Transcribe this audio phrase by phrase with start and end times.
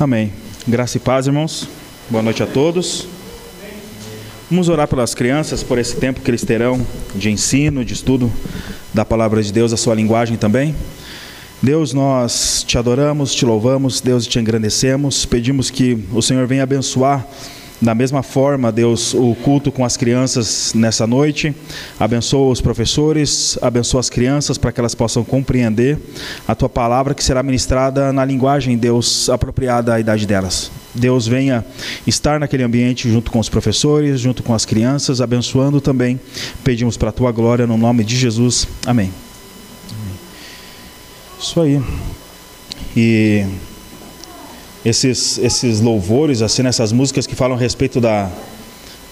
[0.00, 0.32] Amém.
[0.68, 1.68] Graça e paz, irmãos.
[2.08, 3.08] Boa noite a todos.
[4.48, 6.86] Vamos orar pelas crianças, por esse tempo que eles terão
[7.16, 8.32] de ensino, de estudo
[8.94, 10.72] da palavra de Deus, a sua linguagem também.
[11.60, 17.26] Deus, nós te adoramos, te louvamos, Deus, te engrandecemos, pedimos que o Senhor venha abençoar
[17.80, 21.54] da mesma forma, Deus, o culto com as crianças nessa noite.
[21.98, 25.96] Abençoa os professores, abençoa as crianças para que elas possam compreender
[26.46, 30.72] a tua palavra que será ministrada na linguagem, Deus, apropriada à idade delas.
[30.92, 31.64] Deus venha
[32.06, 36.18] estar naquele ambiente junto com os professores, junto com as crianças, abençoando também.
[36.64, 38.66] Pedimos para a tua glória no nome de Jesus.
[38.84, 39.12] Amém.
[41.40, 41.80] Isso aí.
[42.96, 43.46] E
[44.84, 48.30] esses, esses louvores, assim, essas músicas que falam a respeito da,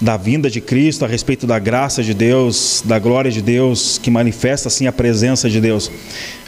[0.01, 4.11] da vinda de Cristo, a respeito da graça de Deus, da glória de Deus, que
[4.11, 5.91] manifesta assim a presença de Deus.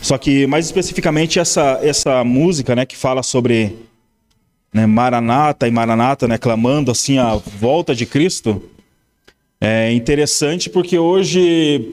[0.03, 3.77] Só que mais especificamente essa essa música, né, que fala sobre
[4.73, 8.63] né, Maranata e Maranata, né, clamando assim a volta de Cristo,
[9.61, 11.89] é interessante porque hoje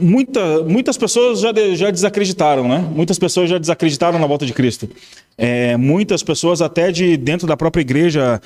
[0.00, 2.78] muita, muitas pessoas já, já desacreditaram, né?
[2.94, 4.88] Muitas pessoas já desacreditaram na volta de Cristo.
[5.36, 8.40] É, muitas pessoas, até de dentro da própria igreja,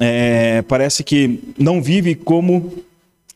[0.00, 2.72] é, parece que não vive como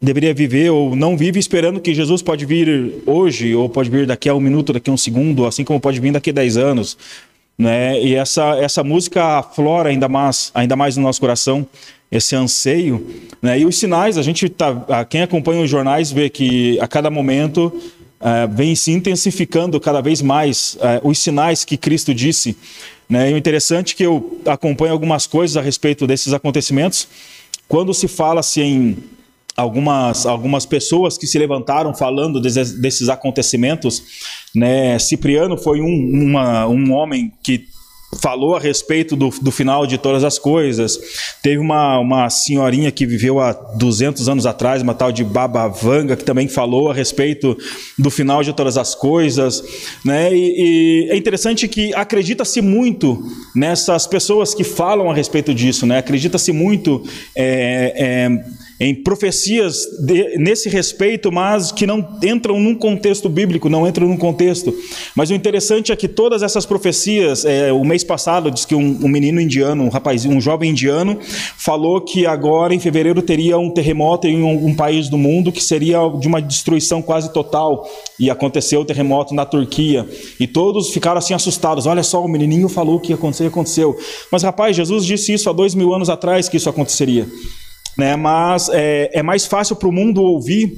[0.01, 4.29] deveria viver ou não vive esperando que Jesus pode vir hoje ou pode vir daqui
[4.29, 6.97] a um minuto, daqui a um segundo, assim como pode vir daqui a dez anos.
[7.59, 8.03] Né?
[8.03, 11.67] E essa, essa música aflora ainda mais, ainda mais no nosso coração
[12.11, 13.07] esse anseio,
[13.43, 13.59] né?
[13.59, 17.67] E os sinais, a gente tá, quem acompanha os jornais vê que a cada momento
[17.67, 22.57] uh, vem se intensificando cada vez mais uh, os sinais que Cristo disse,
[23.09, 23.31] né?
[23.31, 27.09] E o interessante é que eu acompanho algumas coisas a respeito desses acontecimentos.
[27.69, 28.97] Quando se fala-se em
[29.57, 34.03] algumas, algumas pessoas que se levantaram falando desses, desses acontecimentos,
[34.55, 34.99] né?
[34.99, 37.67] Cipriano foi um, uma, um homem que
[38.21, 40.99] falou a respeito do, do final de todas as coisas.
[41.43, 46.17] Teve uma, uma senhorinha que viveu há 200 anos atrás, uma tal de Baba Vanga,
[46.17, 47.57] que também falou a respeito
[47.99, 49.63] do final de todas as coisas.
[50.05, 50.35] Né?
[50.35, 53.23] E, e é interessante que acredita-se muito
[53.55, 55.99] nessas pessoas que falam a respeito disso, né?
[55.99, 57.03] acredita-se muito.
[57.35, 63.89] É, é, em profecias de, nesse respeito, mas que não entram num contexto bíblico, não
[63.89, 64.75] entram num contexto.
[65.15, 68.99] Mas o interessante é que todas essas profecias, é, o mês passado, diz que um,
[69.03, 71.19] um, menino indiano, um rapaz, um jovem indiano,
[71.57, 75.63] falou que agora em fevereiro teria um terremoto em um, um país do mundo que
[75.63, 77.89] seria de uma destruição quase total.
[78.21, 80.07] E aconteceu o terremoto na Turquia.
[80.39, 81.87] E todos ficaram assim assustados.
[81.87, 83.97] Olha só, o menininho falou que e aconteceu.
[84.31, 87.27] Mas rapaz, Jesus disse isso há dois mil anos atrás que isso aconteceria
[87.97, 88.17] né?
[88.17, 90.77] mas é, é mais fácil para o mundo ouvir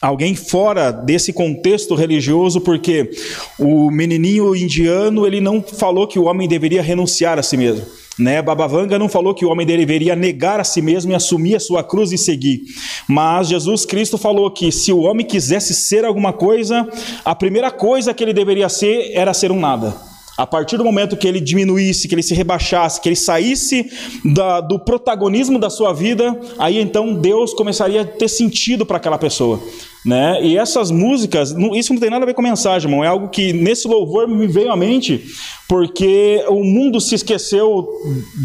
[0.00, 3.10] alguém fora desse contexto religioso, porque
[3.58, 7.86] o menininho indiano ele não falou que o homem deveria renunciar a si mesmo.
[8.18, 8.40] Né?
[8.40, 11.82] Babavanga não falou que o homem deveria negar a si mesmo e assumir a sua
[11.82, 12.62] cruz e seguir.
[13.08, 16.88] Mas Jesus Cristo falou que se o homem quisesse ser alguma coisa,
[17.24, 20.13] a primeira coisa que ele deveria ser era ser um nada.
[20.36, 23.88] A partir do momento que ele diminuísse, que ele se rebaixasse, que ele saísse
[24.24, 29.16] da, do protagonismo da sua vida, aí então Deus começaria a ter sentido para aquela
[29.16, 29.60] pessoa.
[30.04, 30.44] Né?
[30.44, 33.04] E essas músicas, isso não tem nada a ver com mensagem, irmão.
[33.04, 35.24] É algo que nesse louvor me veio à mente,
[35.68, 37.88] porque o mundo se esqueceu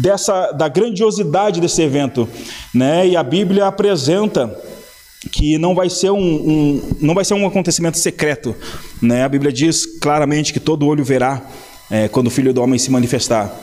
[0.00, 2.26] dessa, da grandiosidade desse evento.
[2.72, 3.08] Né?
[3.08, 4.56] E a Bíblia apresenta
[5.32, 8.54] que não vai ser um, um, não vai ser um acontecimento secreto.
[9.02, 9.24] Né?
[9.24, 11.42] A Bíblia diz claramente que todo olho verá
[11.90, 13.54] é, quando o Filho do Homem se manifestar.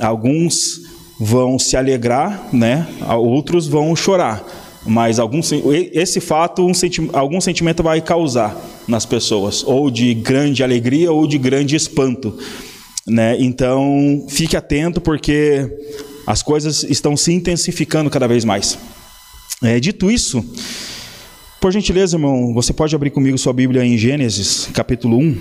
[0.00, 0.80] Alguns
[1.18, 2.86] vão se alegrar, né?
[3.08, 4.44] outros vão chorar.
[4.86, 5.40] Mas algum,
[5.92, 8.56] esse fato, um senti algum sentimento vai causar
[8.86, 12.38] nas pessoas, ou de grande alegria ou de grande espanto.
[13.06, 13.36] Né?
[13.38, 15.68] Então, fique atento, porque
[16.26, 18.78] as coisas estão se intensificando cada vez mais.
[19.62, 20.44] É, dito isso,
[21.60, 25.36] por gentileza, irmão, você pode abrir comigo sua Bíblia em Gênesis, capítulo 1.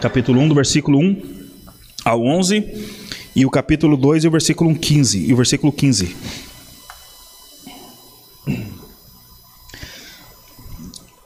[0.00, 1.22] Capítulo 1, do versículo 1
[2.04, 2.64] ao 11,
[3.34, 6.16] e o capítulo 2 e o versículo 15, e o versículo 15.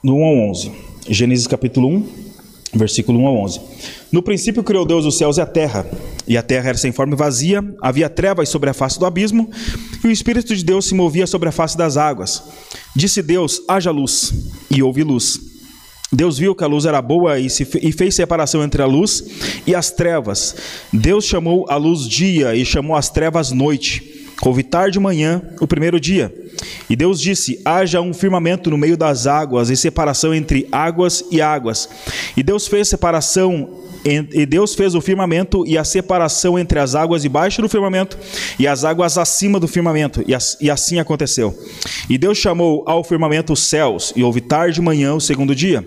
[0.02, 0.72] No 1 ao 11.
[1.08, 2.08] Gênesis capítulo 1,
[2.74, 3.60] versículo 1 ao 11.
[4.12, 5.86] No princípio criou Deus os céus e a terra,
[6.26, 9.50] e a terra era sem forma e vazia, havia trevas sobre a face do abismo,
[10.02, 12.42] e o Espírito de Deus se movia sobre a face das águas.
[12.94, 14.32] Disse Deus: haja luz,
[14.70, 15.49] e houve luz.
[16.12, 19.24] Deus viu que a luz era boa e, se, e fez separação entre a luz
[19.66, 20.56] e as trevas.
[20.92, 24.28] Deus chamou a luz dia e chamou as trevas noite.
[24.42, 26.34] Houve tarde e manhã, o primeiro dia.
[26.88, 31.40] E Deus disse: haja um firmamento no meio das águas e separação entre águas e
[31.40, 31.88] águas.
[32.36, 37.22] E Deus fez separação e Deus fez o firmamento e a separação entre as águas
[37.22, 38.16] debaixo do firmamento
[38.58, 41.54] e as águas acima do firmamento, e assim aconteceu.
[42.08, 45.86] E Deus chamou ao firmamento os céus, e houve tarde e manhã o segundo dia.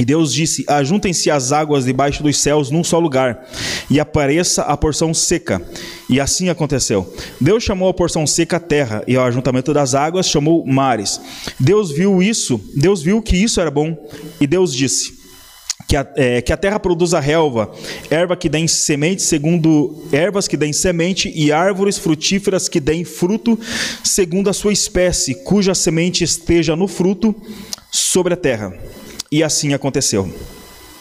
[0.00, 3.46] E Deus disse: Ajuntem-se as águas debaixo dos céus num só lugar,
[3.90, 5.60] e apareça a porção seca.
[6.08, 7.14] E assim aconteceu.
[7.38, 11.20] Deus chamou a porção seca terra, e ao ajuntamento das águas chamou mares.
[11.60, 13.94] Deus viu isso, Deus viu que isso era bom,
[14.40, 15.20] e Deus disse:
[15.86, 17.70] que a, é, que a terra produza relva,
[18.10, 23.60] erva que dê semente, segundo ervas que dêem semente, e árvores frutíferas que deem fruto,
[24.02, 27.36] segundo a sua espécie, cuja semente esteja no fruto
[27.90, 28.72] sobre a terra.
[29.32, 30.28] E assim aconteceu.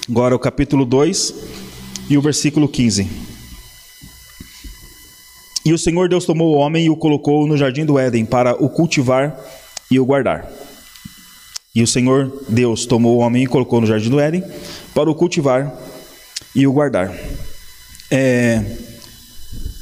[0.07, 1.33] Agora o capítulo 2
[2.11, 3.09] e o versículo 15.
[5.65, 8.53] E o Senhor Deus tomou o homem e o colocou no jardim do Éden para
[8.53, 9.35] o cultivar
[9.89, 10.47] e o guardar.
[11.73, 14.43] E o Senhor Deus tomou o homem e colocou no jardim do Éden
[14.93, 15.75] para o cultivar
[16.53, 17.11] e o guardar.
[18.11, 18.63] É,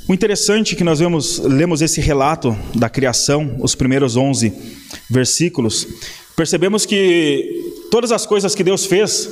[0.07, 4.53] o interessante é que nós vemos, lemos esse relato da criação, os primeiros 11
[5.09, 5.85] versículos,
[6.37, 9.27] percebemos que todas as coisas que Deus fez,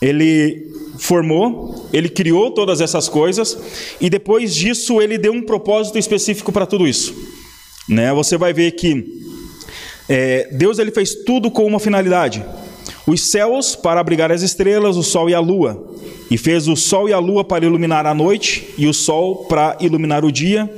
[0.00, 3.58] Ele formou, Ele criou todas essas coisas
[4.00, 7.12] e depois disso Ele deu um propósito específico para tudo isso.
[7.88, 8.14] Né?
[8.14, 9.20] Você vai ver que
[10.08, 12.44] é, Deus ele fez tudo com uma finalidade:
[13.04, 15.90] os céus para abrigar as estrelas, o sol e a lua.
[16.30, 19.76] E fez o sol e a lua para iluminar a noite e o sol para
[19.80, 20.72] iluminar o dia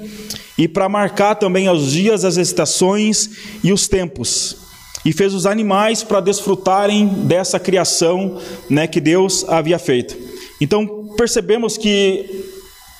[0.56, 3.31] e para marcar também os dias, as estações
[3.62, 4.64] e os tempos
[5.05, 10.17] e fez os animais para desfrutarem dessa criação né, que Deus havia feito.
[10.61, 12.53] Então percebemos que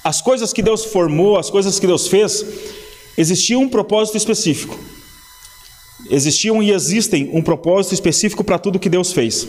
[0.03, 2.45] as coisas que Deus formou, as coisas que Deus fez,
[3.17, 4.79] existia um propósito específico.
[6.11, 9.49] Existiam e existem um propósito específico para tudo que Deus fez.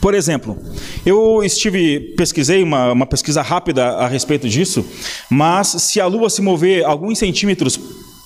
[0.00, 0.58] Por exemplo,
[1.04, 4.84] eu estive, pesquisei uma, uma pesquisa rápida a respeito disso,
[5.28, 7.78] mas se a Lua se mover alguns centímetros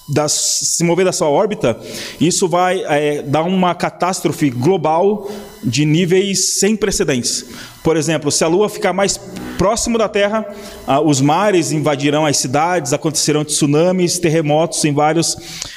[0.09, 1.79] das, se mover da sua órbita,
[2.21, 5.31] isso vai é, dar uma catástrofe global
[5.63, 7.47] de níveis sem precedentes.
[7.83, 9.19] Por exemplo, se a Lua ficar mais
[9.57, 10.47] próximo da Terra,
[10.87, 15.37] ah, os mares invadirão as cidades, acontecerão tsunamis, terremotos em vários,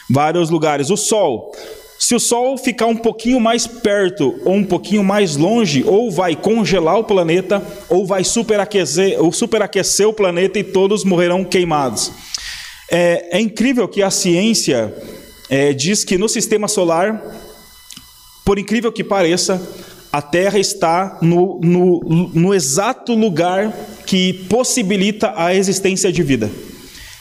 [0.10, 0.90] vários lugares.
[0.90, 1.52] O Sol,
[2.00, 6.36] se o Sol ficar um pouquinho mais perto ou um pouquinho mais longe, ou vai
[6.36, 12.12] congelar o planeta, ou vai superaquecer, ou superaquecer o planeta e todos morrerão queimados.
[12.90, 14.94] É, é incrível que a ciência
[15.50, 17.22] é, diz que no sistema solar,
[18.46, 19.62] por incrível que pareça,
[20.12, 22.00] a Terra está no, no,
[22.34, 23.74] no exato lugar
[24.06, 26.50] que possibilita a existência de vida.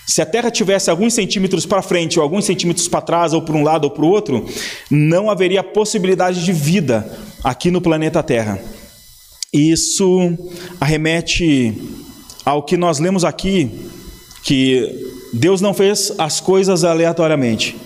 [0.06, 3.56] Se a Terra tivesse alguns centímetros para frente, ou alguns centímetros para trás, ou para
[3.56, 4.46] um lado ou para o outro,
[4.88, 7.10] não haveria possibilidade de vida
[7.42, 8.60] aqui no planeta Terra.
[9.52, 10.32] Isso
[10.80, 11.74] arremete
[12.44, 13.68] ao que nós lemos aqui,
[14.44, 17.76] que Deus não fez as coisas aleatoriamente.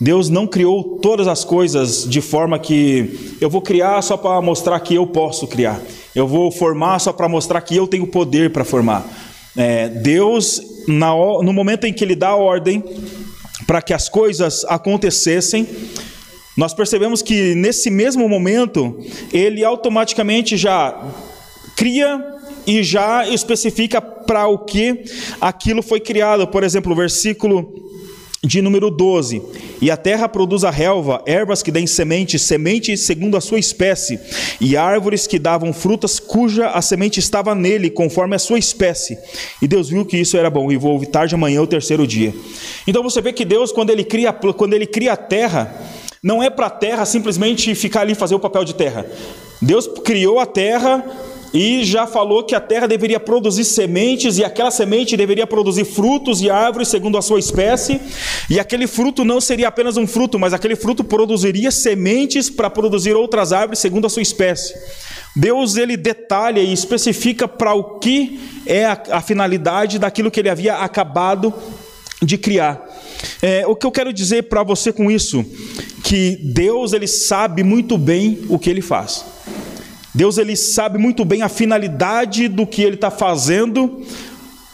[0.00, 4.80] Deus não criou todas as coisas de forma que eu vou criar só para mostrar
[4.80, 5.78] que eu posso criar.
[6.14, 9.06] Eu vou formar só para mostrar que eu tenho poder para formar.
[9.54, 11.10] É, Deus, na,
[11.42, 12.82] no momento em que Ele dá a ordem
[13.66, 15.68] para que as coisas acontecessem,
[16.56, 18.98] nós percebemos que nesse mesmo momento
[19.32, 20.98] Ele automaticamente já
[21.76, 25.04] cria e já especifica para o que
[25.40, 26.46] aquilo foi criado.
[26.46, 27.90] Por exemplo, o versículo
[28.42, 29.42] de número 12:
[29.80, 34.18] E a terra produz a relva, ervas que dêem semente, semente segundo a sua espécie,
[34.60, 39.18] e árvores que davam frutas, cuja a semente estava nele, conforme a sua espécie.
[39.60, 42.34] E Deus viu que isso era bom, e vou tarde amanhã o terceiro dia.
[42.86, 45.74] Então você vê que Deus, quando ele cria, quando ele cria a terra,
[46.22, 49.06] não é para a terra simplesmente ficar ali e fazer o papel de terra.
[49.60, 51.04] Deus criou a terra
[51.52, 56.40] e já falou que a terra deveria produzir sementes, e aquela semente deveria produzir frutos
[56.40, 58.00] e árvores segundo a sua espécie,
[58.48, 63.14] e aquele fruto não seria apenas um fruto, mas aquele fruto produziria sementes para produzir
[63.14, 64.74] outras árvores segundo a sua espécie.
[65.34, 70.48] Deus ele detalha e especifica para o que é a, a, finalidade daquilo que ele
[70.48, 71.54] havia acabado
[72.22, 72.80] de criar.
[73.40, 75.44] É, o que eu quero dizer para você com isso,
[76.02, 79.24] que Deus ele sabe muito bem o que ele faz.
[80.14, 84.02] Deus ele sabe muito bem a finalidade do que ele está fazendo,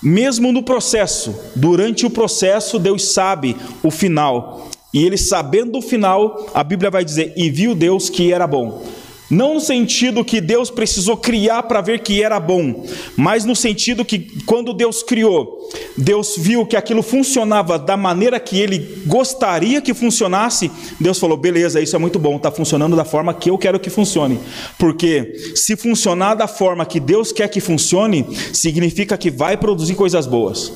[0.02, 1.34] mesmo no processo.
[1.54, 4.68] Durante o processo, Deus sabe o final.
[4.94, 8.82] E ele sabendo o final, a Bíblia vai dizer: E viu Deus que era bom.
[9.28, 14.04] Não no sentido que Deus precisou criar para ver que era bom, mas no sentido
[14.04, 19.92] que quando Deus criou, Deus viu que aquilo funcionava da maneira que ele gostaria que
[19.92, 23.80] funcionasse, Deus falou: beleza, isso é muito bom, está funcionando da forma que eu quero
[23.80, 24.38] que funcione.
[24.78, 30.24] Porque se funcionar da forma que Deus quer que funcione, significa que vai produzir coisas
[30.26, 30.72] boas,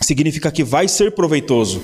[0.00, 1.82] significa que vai ser proveitoso.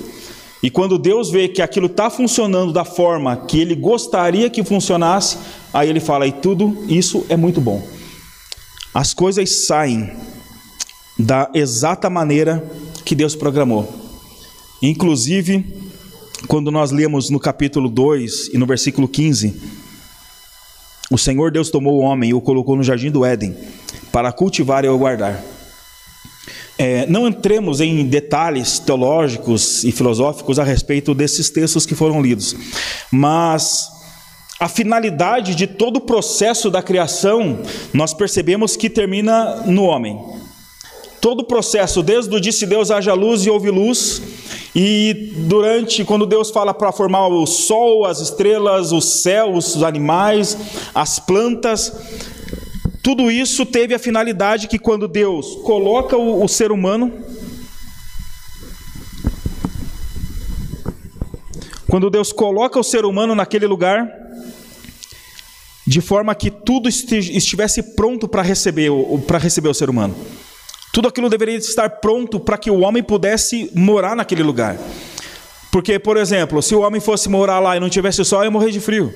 [0.63, 5.37] E quando Deus vê que aquilo está funcionando da forma que ele gostaria que funcionasse,
[5.73, 7.85] aí ele fala: e tudo isso é muito bom.
[8.93, 10.11] As coisas saem
[11.17, 12.63] da exata maneira
[13.03, 13.91] que Deus programou.
[14.81, 15.65] Inclusive,
[16.47, 19.61] quando nós lemos no capítulo 2 e no versículo 15,
[21.09, 23.55] o Senhor Deus tomou o homem e o colocou no jardim do Éden
[24.11, 25.41] para cultivar e o guardar.
[26.77, 32.55] É, não entremos em detalhes teológicos e filosóficos a respeito desses textos que foram lidos,
[33.11, 33.92] mas
[34.63, 37.59] a finalidade de todo o processo da criação,
[37.93, 40.17] nós percebemos que termina no homem.
[41.19, 44.21] Todo o processo, desde o disse Deus haja luz e houve luz,
[44.73, 50.57] e durante, quando Deus fala para formar o sol, as estrelas, os céus, os animais,
[50.95, 51.91] as plantas,
[53.01, 57.11] tudo isso teve a finalidade que quando Deus coloca o, o ser humano,
[61.89, 64.22] quando Deus coloca o ser humano naquele lugar,
[65.85, 68.89] de forma que tudo estivesse pronto para receber,
[69.27, 70.15] para receber o ser humano.
[70.93, 74.77] Tudo aquilo deveria estar pronto para que o homem pudesse morar naquele lugar.
[75.71, 78.69] Porque, por exemplo, se o homem fosse morar lá e não tivesse sol, ia morrer
[78.69, 79.11] de frio.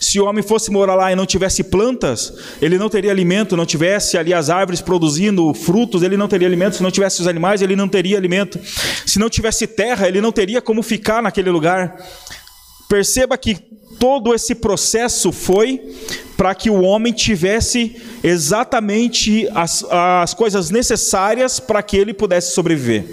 [0.00, 3.64] Se o homem fosse morar lá e não tivesse plantas, ele não teria alimento, não
[3.64, 6.74] tivesse ali as árvores produzindo frutos, ele não teria alimento.
[6.74, 8.58] Se não tivesse os animais, ele não teria alimento.
[9.06, 11.96] Se não tivesse terra, ele não teria como ficar naquele lugar.
[12.88, 13.71] Perceba que
[14.02, 15.80] todo esse processo foi
[16.36, 23.06] para que o homem tivesse exatamente as, as coisas necessárias para que ele pudesse sobreviver.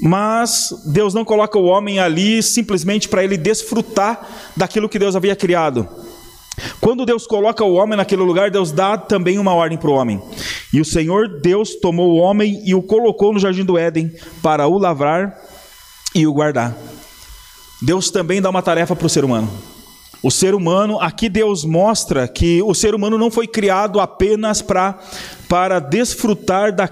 [0.00, 4.24] Mas Deus não coloca o homem ali simplesmente para ele desfrutar
[4.56, 5.88] daquilo que Deus havia criado.
[6.80, 10.22] Quando Deus coloca o homem naquele lugar, Deus dá também uma ordem para o homem.
[10.72, 14.68] E o Senhor Deus tomou o homem e o colocou no jardim do Éden para
[14.68, 15.36] o lavrar
[16.14, 16.76] e o guardar.
[17.84, 19.50] Deus também dá uma tarefa para o ser humano.
[20.22, 24.98] O ser humano, aqui Deus mostra que o ser humano não foi criado apenas pra,
[25.48, 26.88] para desfrutar da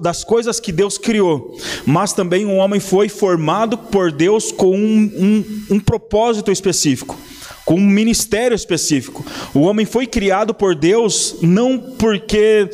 [0.00, 4.74] das coisas que Deus criou, mas também o um homem foi formado por Deus com
[4.74, 5.12] um,
[5.68, 7.16] um, um propósito específico
[7.66, 9.26] com um ministério específico.
[9.52, 12.70] O homem foi criado por Deus não porque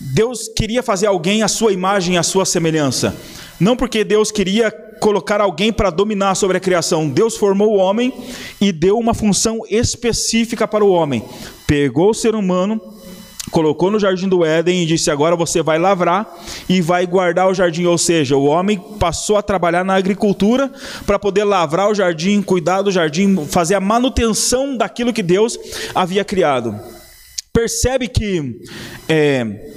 [0.00, 3.16] Deus queria fazer alguém à sua imagem, à sua semelhança.
[3.60, 7.08] Não porque Deus queria colocar alguém para dominar sobre a criação.
[7.08, 8.14] Deus formou o homem
[8.60, 11.24] e deu uma função específica para o homem.
[11.66, 12.80] Pegou o ser humano,
[13.50, 16.32] colocou no jardim do Éden e disse: Agora você vai lavrar
[16.68, 17.84] e vai guardar o jardim.
[17.84, 20.70] Ou seja, o homem passou a trabalhar na agricultura
[21.04, 25.58] para poder lavrar o jardim, cuidar do jardim, fazer a manutenção daquilo que Deus
[25.96, 26.78] havia criado.
[27.52, 28.60] Percebe que
[29.08, 29.72] é,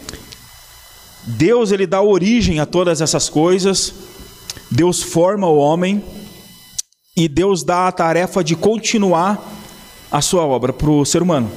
[1.26, 4.15] Deus ele dá origem a todas essas coisas.
[4.70, 6.04] Deus forma o homem
[7.16, 9.42] e Deus dá a tarefa de continuar
[10.12, 11.52] a sua obra para o ser humano.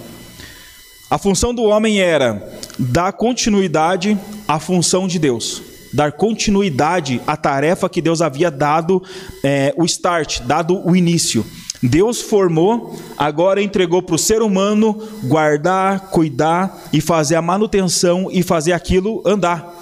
[1.10, 5.62] A função do homem era dar continuidade à função de Deus,
[5.92, 9.02] dar continuidade à tarefa que Deus havia dado
[9.42, 11.44] é, o start, dado o início.
[11.82, 18.42] Deus formou, agora entregou para o ser humano guardar, cuidar e fazer a manutenção e
[18.42, 19.74] fazer aquilo andar,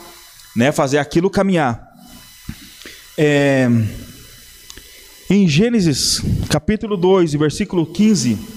[0.54, 0.70] né?
[0.72, 1.85] fazer aquilo caminhar.
[3.18, 3.68] É,
[5.30, 8.56] em Gênesis capítulo 2, versículo 15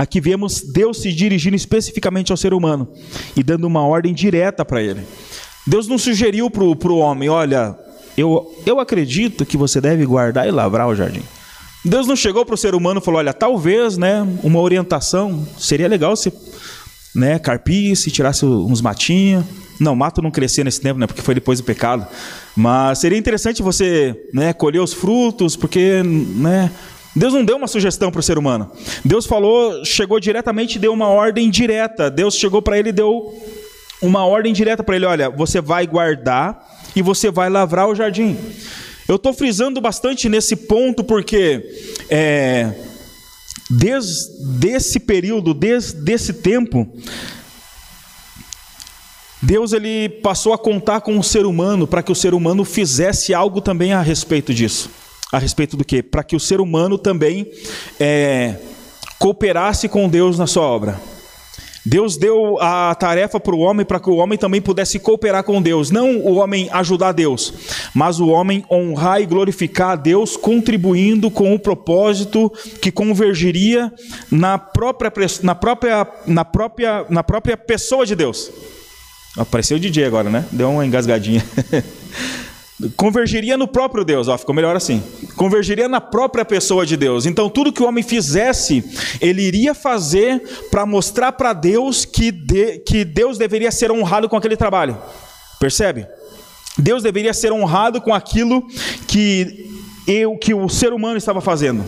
[0.00, 2.88] Aqui vemos Deus se dirigindo especificamente ao ser humano
[3.36, 5.02] e dando uma ordem direta para ele.
[5.66, 7.76] Deus não sugeriu para o homem: olha,
[8.16, 11.22] eu, eu acredito que você deve guardar e lavrar o jardim.
[11.84, 15.86] Deus não chegou para o ser humano e falou: olha, talvez né, uma orientação seria
[15.86, 16.32] legal se
[17.14, 19.44] né, carpisse, tirasse uns matinhos.
[19.78, 22.06] Não, mato não crescia nesse tempo, né, porque foi depois do pecado.
[22.56, 26.70] Mas seria interessante você né, colher os frutos, porque né,
[27.14, 28.70] Deus não deu uma sugestão para o ser humano.
[29.04, 32.10] Deus falou, chegou diretamente deu uma ordem direta.
[32.10, 33.34] Deus chegou para ele e deu
[34.00, 38.36] uma ordem direta para ele: olha, você vai guardar e você vai lavrar o jardim.
[39.08, 41.68] Eu estou frisando bastante nesse ponto porque
[42.08, 42.72] é,
[43.68, 46.88] desde esse período, desde esse tempo,
[49.42, 53.32] Deus ele passou a contar com o ser humano para que o ser humano fizesse
[53.32, 54.90] algo também a respeito disso.
[55.32, 56.02] A respeito do que?
[56.02, 57.50] Para que o ser humano também
[57.98, 58.56] é,
[59.18, 61.00] cooperasse com Deus na sua obra.
[61.84, 65.62] Deus deu a tarefa para o homem para que o homem também pudesse cooperar com
[65.62, 65.90] Deus.
[65.90, 67.54] Não o homem ajudar Deus,
[67.94, 73.90] mas o homem honrar e glorificar a Deus, contribuindo com o propósito que convergiria
[74.30, 75.10] na própria,
[75.42, 78.50] na própria, na própria, na própria pessoa de Deus.
[79.36, 80.44] Apareceu o DJ agora, né?
[80.50, 81.44] Deu uma engasgadinha.
[82.96, 85.02] convergiria no próprio Deus, ó, ficou melhor assim.
[85.36, 87.26] Convergiria na própria pessoa de Deus.
[87.26, 88.84] Então, tudo que o homem fizesse,
[89.20, 94.36] ele iria fazer para mostrar para Deus que, de, que Deus deveria ser honrado com
[94.36, 94.96] aquele trabalho.
[95.58, 96.06] Percebe?
[96.78, 98.66] Deus deveria ser honrado com aquilo
[99.06, 99.68] que,
[100.06, 101.84] eu, que o ser humano estava fazendo.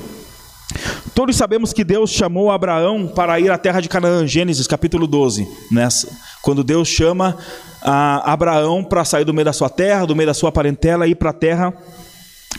[1.14, 5.46] Todos sabemos que Deus chamou Abraão para ir à terra de Canaã, Gênesis capítulo 12,
[5.70, 6.08] nessa,
[6.40, 7.36] quando Deus chama
[7.82, 11.14] Abraão para sair do meio da sua terra, do meio da sua parentela e ir
[11.14, 11.74] para a terra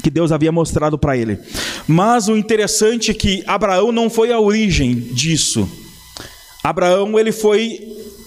[0.03, 1.39] que Deus havia mostrado para ele.
[1.87, 5.67] Mas o interessante é que Abraão não foi a origem disso.
[6.63, 7.79] Abraão ele foi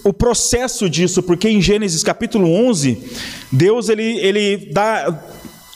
[0.02, 2.98] o processo disso, porque em Gênesis capítulo 11,
[3.52, 5.16] Deus ele, ele dá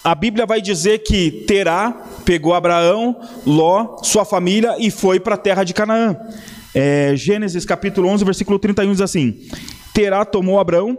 [0.03, 1.93] a Bíblia vai dizer que Terá
[2.25, 3.17] pegou Abraão,
[3.47, 6.17] Ló, sua família e foi para a terra de Canaã.
[6.75, 9.37] É, Gênesis capítulo 11, versículo 31 diz assim:
[9.93, 10.97] Terá tomou Abraão,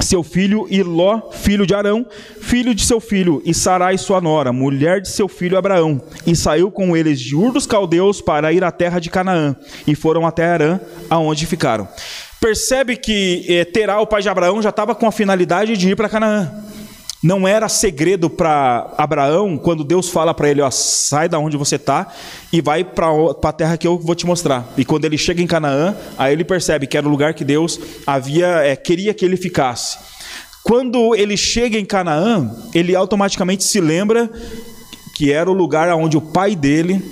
[0.00, 2.06] seu filho, e Ló, filho de Arão,
[2.40, 6.70] filho de seu filho, e Sarai, sua nora, mulher de seu filho Abraão, e saiu
[6.70, 10.46] com eles de Ur dos Caldeus para ir à terra de Canaã, e foram até
[10.46, 10.80] Arã,
[11.10, 11.88] aonde ficaram.
[12.40, 15.96] Percebe que é, Terá, o pai de Abraão, já estava com a finalidade de ir
[15.96, 16.52] para Canaã.
[17.22, 21.74] Não era segredo para Abraão quando Deus fala para ele: ó, sai da onde você
[21.74, 22.12] está
[22.52, 23.08] e vai para
[23.42, 24.72] a terra que eu vou te mostrar.
[24.76, 27.80] E quando ele chega em Canaã, aí ele percebe que era o lugar que Deus
[28.06, 29.98] havia é, queria que ele ficasse.
[30.62, 34.30] Quando ele chega em Canaã, ele automaticamente se lembra
[35.16, 37.02] que era o lugar onde o pai dele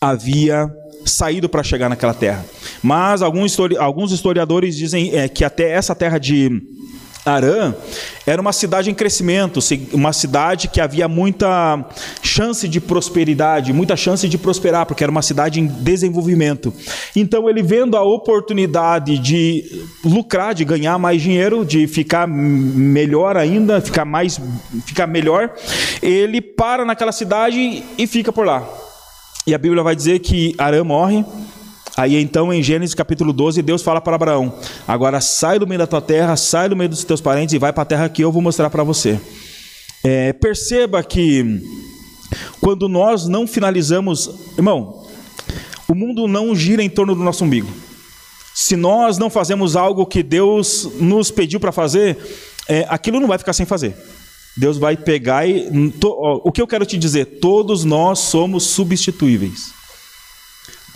[0.00, 0.72] havia
[1.04, 2.44] saído para chegar naquela terra.
[2.82, 6.62] Mas alguns, historiadores dizem é, que até essa terra de
[7.26, 7.74] Arã
[8.24, 9.58] era uma cidade em crescimento,
[9.92, 11.84] uma cidade que havia muita
[12.22, 16.72] chance de prosperidade, muita chance de prosperar, porque era uma cidade em desenvolvimento.
[17.14, 23.80] Então, ele vendo a oportunidade de lucrar, de ganhar mais dinheiro, de ficar melhor ainda,
[23.80, 24.40] ficar mais,
[24.84, 25.52] ficar melhor,
[26.00, 28.66] ele para naquela cidade e fica por lá.
[29.46, 31.24] E a Bíblia vai dizer que Arã morre
[31.96, 34.54] Aí então em Gênesis capítulo 12, Deus fala para Abraão:
[34.86, 37.72] Agora sai do meio da tua terra, sai do meio dos teus parentes e vai
[37.72, 39.18] para a terra que eu vou mostrar para você.
[40.04, 41.62] É, perceba que
[42.60, 45.06] quando nós não finalizamos, irmão,
[45.88, 47.70] o mundo não gira em torno do nosso umbigo.
[48.54, 52.18] Se nós não fazemos algo que Deus nos pediu para fazer,
[52.68, 53.96] é, aquilo não vai ficar sem fazer.
[54.56, 55.90] Deus vai pegar e.
[55.92, 57.38] To, ó, o que eu quero te dizer?
[57.40, 59.74] Todos nós somos substituíveis.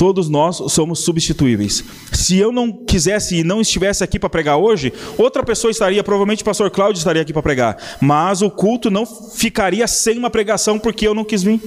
[0.01, 1.85] Todos nós somos substituíveis.
[2.11, 6.41] Se eu não quisesse e não estivesse aqui para pregar hoje, outra pessoa estaria, provavelmente
[6.41, 7.77] o pastor Cláudio estaria aqui para pregar.
[8.01, 11.61] Mas o culto não ficaria sem uma pregação porque eu não quis vir.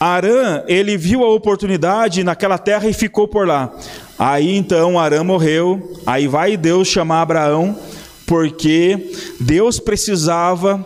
[0.00, 3.72] Arã, ele viu a oportunidade naquela terra e ficou por lá.
[4.18, 5.92] Aí então Arã morreu.
[6.04, 7.78] Aí vai Deus chamar Abraão,
[8.26, 10.84] porque Deus precisava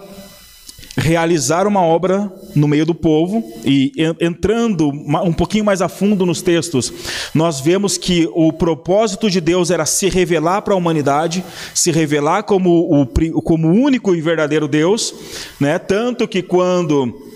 [0.98, 6.42] realizar uma obra no meio do povo e entrando um pouquinho mais a fundo nos
[6.42, 6.92] textos,
[7.32, 12.42] nós vemos que o propósito de Deus era se revelar para a humanidade, se revelar
[12.42, 15.14] como o como único e verdadeiro Deus,
[15.60, 15.78] né?
[15.78, 17.28] Tanto que quando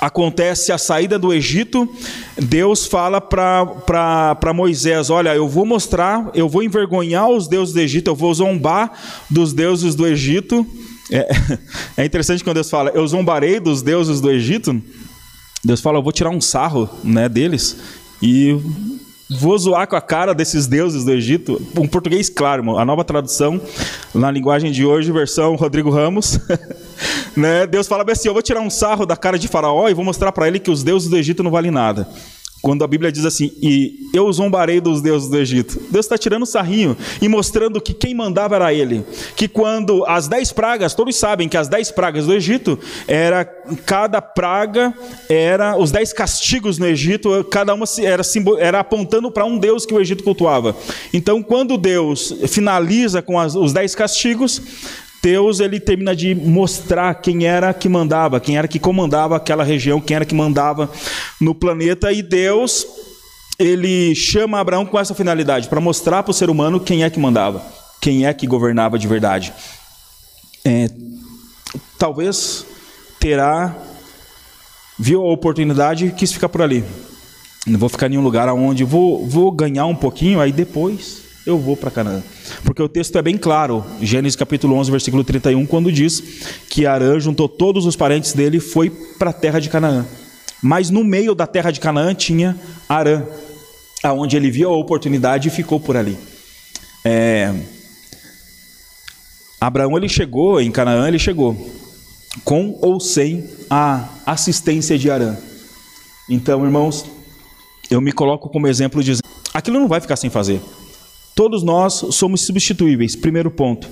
[0.00, 1.88] acontece a saída do Egito,
[2.36, 8.08] Deus fala para Moisés: Olha, eu vou mostrar, eu vou envergonhar os deuses do Egito,
[8.08, 8.92] eu vou zombar
[9.30, 10.66] dos deuses do Egito.
[11.10, 11.28] É,
[12.02, 14.80] é interessante quando Deus fala, eu zombarei dos deuses do Egito.
[15.64, 17.76] Deus fala, eu vou tirar um sarro né, deles
[18.22, 18.56] e
[19.30, 21.60] vou zoar com a cara desses deuses do Egito.
[21.76, 22.78] Um português claro, irmão.
[22.78, 23.60] a nova tradução
[24.14, 26.38] na linguagem de hoje, versão Rodrigo Ramos.
[27.36, 27.66] né?
[27.66, 30.32] Deus fala assim: eu vou tirar um sarro da cara de Faraó e vou mostrar
[30.32, 32.08] para ele que os deuses do Egito não valem nada.
[32.60, 35.80] Quando a Bíblia diz assim, e eu zombarei dos deuses do Egito.
[35.90, 39.04] Deus está tirando sarrinho e mostrando que quem mandava era ele.
[39.36, 43.44] Que quando as dez pragas, todos sabem que as dez pragas do Egito, era
[43.86, 44.92] cada praga
[45.28, 48.22] era os dez castigos no Egito, cada uma era,
[48.58, 50.76] era apontando para um Deus que o Egito cultuava.
[51.12, 54.60] Então, quando Deus finaliza com as, os dez castigos,
[55.22, 60.00] Deus ele termina de mostrar quem era que mandava, quem era que comandava aquela região,
[60.00, 60.90] quem era que mandava
[61.40, 62.86] no planeta e Deus
[63.58, 67.18] ele chama Abraão com essa finalidade para mostrar para o ser humano quem é que
[67.18, 67.62] mandava,
[68.00, 69.52] quem é que governava de verdade.
[70.64, 70.88] É,
[71.98, 72.64] talvez
[73.18, 73.76] terá
[74.98, 76.84] viu a oportunidade e quis ficar por ali.
[77.66, 81.58] Não vou ficar em nenhum lugar onde vou, vou ganhar um pouquinho, aí depois eu
[81.58, 82.22] vou para Canaã.
[82.62, 86.22] Porque o texto é bem claro, Gênesis capítulo 11, versículo 31, quando diz
[86.68, 90.04] que Arã juntou todos os parentes dele e foi para a terra de Canaã.
[90.62, 92.54] Mas no meio da terra de Canaã tinha
[92.86, 93.22] Arã,
[94.02, 96.18] aonde ele viu a oportunidade e ficou por ali.
[97.02, 97.54] É...
[99.58, 101.56] Abraão ele chegou em Canaã, ele chegou
[102.44, 105.34] com ou sem a assistência de Arã.
[106.28, 107.06] Então, irmãos,
[107.90, 109.16] eu me coloco como exemplo de
[109.54, 110.60] aquilo não vai ficar sem fazer.
[111.38, 113.88] Todos nós somos substituíveis, primeiro ponto.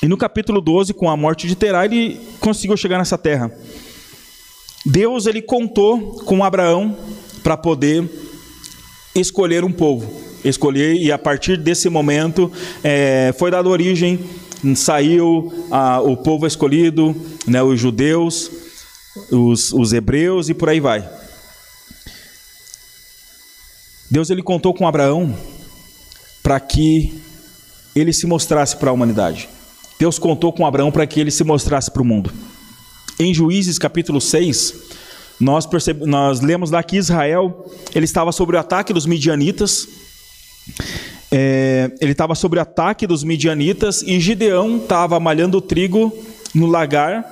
[0.00, 3.50] E no capítulo 12, com a morte de Terá, ele conseguiu chegar nessa terra.
[4.86, 6.96] Deus ele contou com Abraão
[7.42, 8.08] para poder
[9.16, 12.52] escolher um povo, escolher e a partir desse momento
[12.84, 14.20] é, foi dada origem,
[14.76, 17.16] saiu a, o povo escolhido,
[17.48, 18.48] né, os judeus,
[19.28, 21.10] os, os hebreus e por aí vai.
[24.08, 25.34] Deus ele contou com Abraão
[26.42, 27.20] para que
[27.94, 29.48] ele se mostrasse para a humanidade.
[29.98, 32.32] Deus contou com Abraão para que ele se mostrasse para o mundo.
[33.18, 34.74] Em Juízes capítulo 6,
[35.38, 35.68] nós,
[36.06, 39.88] nós lemos lá que Israel ele estava sob o ataque dos midianitas.
[41.30, 46.12] É, ele estava sob o ataque dos midianitas e Gideão estava malhando trigo
[46.54, 47.24] no lagar.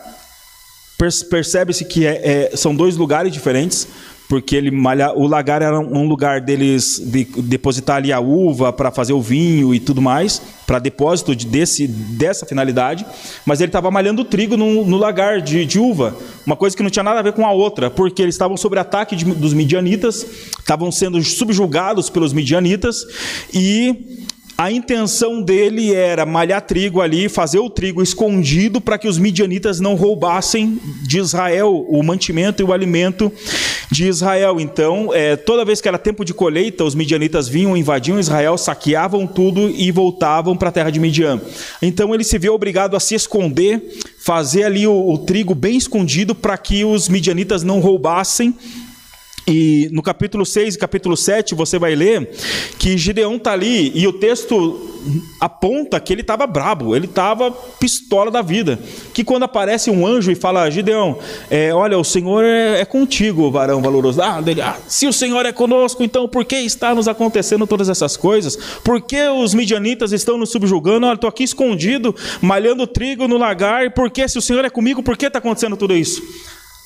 [1.30, 3.86] Percebe-se que é, é, são dois lugares diferentes
[4.28, 8.90] porque ele malha, o lagar era um lugar deles de, depositar ali a uva para
[8.90, 13.06] fazer o vinho e tudo mais, para depósito de, desse, dessa finalidade,
[13.46, 16.14] mas ele estava malhando trigo no, no lagar de, de, uva,
[16.44, 18.78] uma coisa que não tinha nada a ver com a outra, porque eles estavam sob
[18.78, 20.26] ataque de, dos midianitas,
[20.58, 23.06] estavam sendo subjugados pelos midianitas
[23.52, 24.26] e
[24.60, 29.78] a intenção dele era malhar trigo ali, fazer o trigo escondido para que os midianitas
[29.78, 33.32] não roubassem de Israel o mantimento e o alimento
[33.88, 34.58] de Israel.
[34.58, 39.28] Então, é, toda vez que era tempo de colheita, os midianitas vinham, invadiam Israel, saqueavam
[39.28, 41.40] tudo e voltavam para a terra de Midian.
[41.80, 43.80] Então, ele se vê obrigado a se esconder,
[44.18, 48.52] fazer ali o, o trigo bem escondido para que os midianitas não roubassem
[49.48, 52.28] e no capítulo 6 e capítulo 7 você vai ler
[52.78, 54.78] que Gideão está ali e o texto
[55.40, 58.78] aponta que ele estava brabo, ele estava pistola da vida.
[59.14, 61.18] Que quando aparece um anjo e fala, Gideão,
[61.50, 64.20] é, olha, o Senhor é, é contigo, varão valoroso.
[64.20, 67.88] Ah, dele, ah, se o Senhor é conosco, então por que está nos acontecendo todas
[67.88, 68.56] essas coisas?
[68.84, 71.06] Por que os midianitas estão nos subjugando?
[71.06, 75.02] Olha, estou aqui escondido, malhando trigo no lagar, por que se o Senhor é comigo,
[75.02, 76.22] por que está acontecendo tudo isso?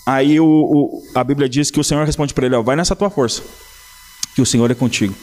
[0.04, 2.96] Aí o, o, a Bíblia diz que o Senhor responde para ele: ó, vai nessa
[2.96, 3.42] tua força,
[4.34, 5.14] que o Senhor é contigo.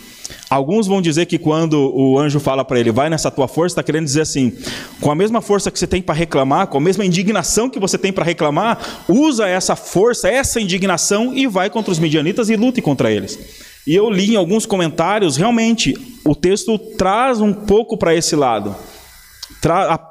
[0.49, 3.83] Alguns vão dizer que quando o anjo fala para ele, vai nessa tua força, está
[3.83, 4.53] querendo dizer assim:
[5.01, 7.97] com a mesma força que você tem para reclamar, com a mesma indignação que você
[7.97, 12.81] tem para reclamar, usa essa força, essa indignação e vai contra os midianitas e lute
[12.81, 13.37] contra eles.
[13.85, 18.75] E eu li em alguns comentários, realmente, o texto traz um pouco para esse lado.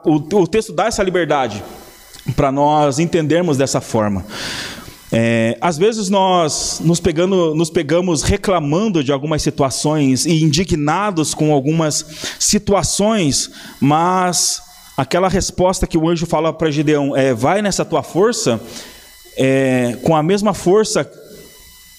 [0.04, 1.62] O texto dá essa liberdade
[2.34, 4.24] para nós entendermos dessa forma.
[5.10, 11.52] É, às vezes nós nos, pegando, nos pegamos reclamando de algumas situações e indignados com
[11.52, 12.04] algumas
[12.38, 14.60] situações, mas
[14.96, 18.60] aquela resposta que o anjo fala para Gideão é: vai nessa tua força,
[19.36, 21.10] é, com a mesma força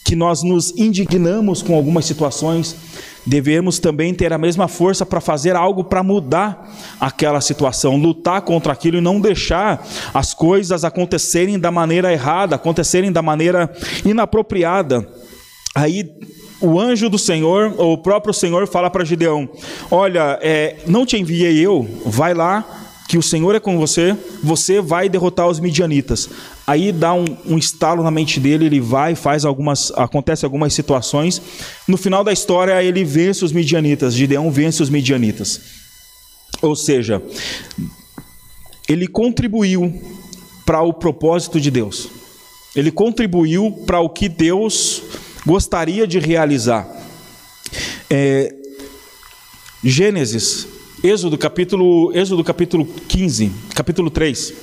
[0.05, 2.75] que nós nos indignamos com algumas situações,
[3.29, 6.67] devemos também ter a mesma força para fazer algo para mudar
[6.99, 13.11] aquela situação, lutar contra aquilo e não deixar as coisas acontecerem da maneira errada, acontecerem
[13.11, 13.71] da maneira
[14.03, 15.07] inapropriada.
[15.75, 16.09] Aí
[16.59, 19.47] o anjo do Senhor, ou o próprio Senhor, fala para Gideão:
[19.91, 22.65] Olha, é, não te enviei eu, vai lá,
[23.09, 26.29] que o Senhor é com você, você vai derrotar os midianitas.
[26.67, 31.41] Aí dá um, um, estalo na mente dele, ele vai, faz algumas, acontece algumas situações.
[31.87, 34.13] No final da história, ele vence os midianitas.
[34.13, 35.59] Gideão vence os midianitas.
[36.61, 37.19] Ou seja,
[38.87, 39.91] ele contribuiu
[40.63, 42.09] para o propósito de Deus.
[42.75, 45.01] Ele contribuiu para o que Deus
[45.47, 46.87] gostaria de realizar.
[48.07, 48.53] É,
[49.83, 50.67] Gênesis,
[51.03, 54.53] Êxodo capítulo, Êxodo capítulo 15, capítulo 3.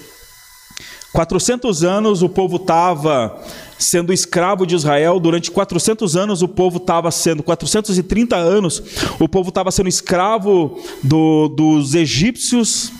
[1.10, 3.42] 400 anos o povo estava
[3.78, 8.82] sendo escravo de Israel, durante 400 anos o povo estava sendo, 430 anos,
[9.18, 12.92] o povo estava sendo escravo do, dos egípcios,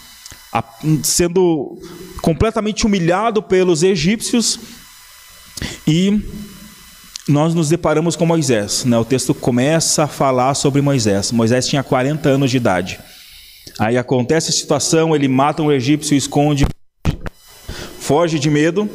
[1.03, 1.79] sendo
[2.23, 4.59] completamente humilhado pelos egípcios,
[5.87, 6.23] e
[7.29, 8.87] nós nos deparamos com Moisés.
[8.87, 8.97] Né?
[8.97, 11.33] O texto começa a falar sobre Moisés.
[11.33, 12.99] Moisés tinha 40 anos de idade.
[13.79, 16.67] Aí acontece a situação, ele mata um egípcio esconde
[18.01, 18.89] foge de medo.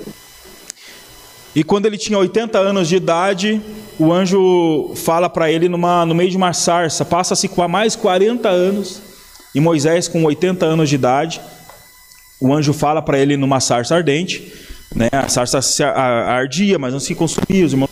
[1.53, 3.61] E quando ele tinha 80 anos de idade,
[3.99, 9.01] o anjo fala para ele numa, no meio de uma sarça, passa-se mais 40 anos,
[9.53, 11.41] e Moisés com 80 anos de idade,
[12.39, 14.51] o anjo fala para ele numa sarça ardente,
[14.95, 15.09] né?
[15.11, 17.91] a sarça ardia, mas não se consumia, os irmãos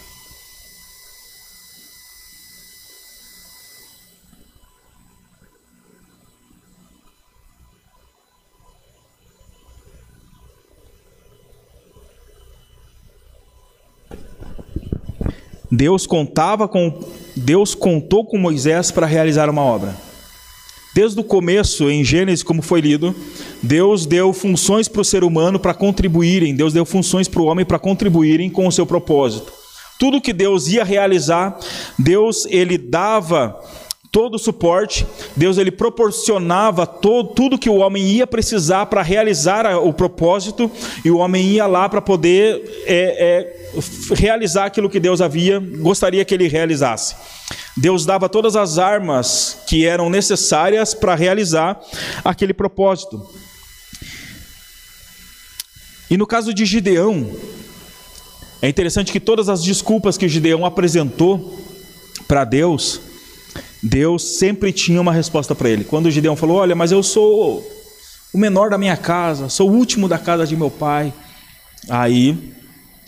[15.79, 16.93] Deus contava com
[17.37, 19.95] Deus contou com Moisés para realizar uma obra.
[20.93, 23.15] Desde o começo, em Gênesis, como foi lido,
[23.63, 27.65] Deus deu funções para o ser humano para contribuírem, Deus deu funções para o homem
[27.65, 29.53] para contribuírem com o seu propósito.
[29.97, 31.57] Tudo que Deus ia realizar,
[31.97, 33.57] Deus ele dava
[34.11, 39.65] todo o suporte, Deus ele proporcionava todo, tudo que o homem ia precisar para realizar
[39.77, 40.69] o propósito,
[41.05, 46.25] e o homem ia lá para poder é, é, realizar aquilo que Deus havia, gostaria
[46.25, 47.15] que ele realizasse.
[47.77, 51.79] Deus dava todas as armas que eram necessárias para realizar
[52.23, 53.25] aquele propósito.
[56.09, 57.31] E no caso de Gideão,
[58.61, 61.59] é interessante que todas as desculpas que Gideão apresentou
[62.27, 62.99] para Deus,
[63.81, 65.83] Deus sempre tinha uma resposta para ele.
[65.83, 67.65] Quando o Gideão falou: Olha, mas eu sou
[68.33, 71.13] o menor da minha casa, sou o último da casa de meu pai.
[71.89, 72.37] Aí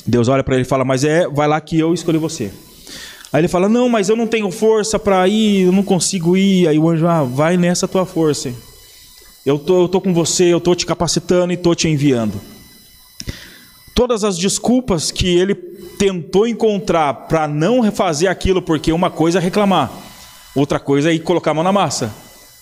[0.05, 2.51] Deus olha para ele e fala: Mas é, vai lá que eu escolhi você.
[3.33, 6.67] Aí ele fala: Não, mas eu não tenho força para ir, eu não consigo ir.
[6.67, 8.53] Aí o anjo: Ah, vai nessa tua força.
[9.45, 12.39] Eu tô, eu tô com você, eu tô te capacitando e tô te enviando.
[13.93, 19.41] Todas as desculpas que ele tentou encontrar para não refazer aquilo, porque uma coisa é
[19.41, 19.91] reclamar.
[20.55, 22.13] Outra coisa é ir colocar a mão na massa.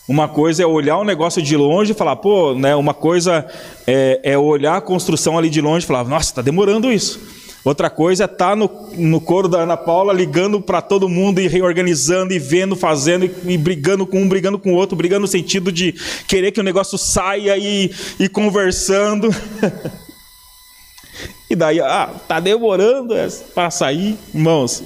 [0.08, 2.75] Uma coisa é olhar o negócio de longe e falar, pô, né?
[2.75, 3.45] Uma coisa
[3.86, 7.19] é, é olhar a construção ali de longe e falar, nossa, está demorando isso.
[7.63, 11.39] Outra coisa é estar tá no, no coro da Ana Paula ligando para todo mundo
[11.39, 15.21] e reorganizando e vendo, fazendo e, e, brigando com um, brigando com o outro, brigando
[15.21, 15.93] no sentido de
[16.28, 19.30] querer que o negócio saia e, e conversando.
[21.52, 24.84] e daí, ah, tá demorando é, para sair, irmãos.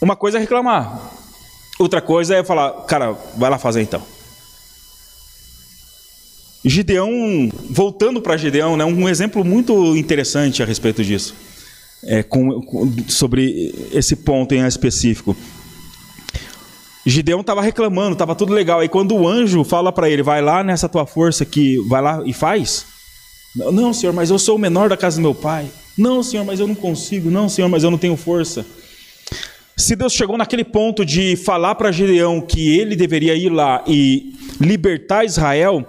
[0.00, 1.10] Uma coisa é reclamar,
[1.78, 4.02] Outra coisa é falar, cara, vai lá fazer então.
[6.64, 11.34] Gideão, voltando para Gideão, né, um exemplo muito interessante a respeito disso,
[12.02, 15.36] é, com, com, sobre esse ponto em específico.
[17.04, 18.80] Gideão estava reclamando, estava tudo legal.
[18.80, 22.20] Aí quando o anjo fala para ele, vai lá nessa tua força que vai lá
[22.26, 22.84] e faz.
[23.54, 25.70] Não, senhor, mas eu sou o menor da casa do meu pai.
[25.96, 27.30] Não, senhor, mas eu não consigo.
[27.30, 28.66] Não, senhor, mas eu não tenho força.
[29.78, 34.34] Se Deus chegou naquele ponto de falar para Gideão que ele deveria ir lá e
[34.58, 35.86] libertar Israel,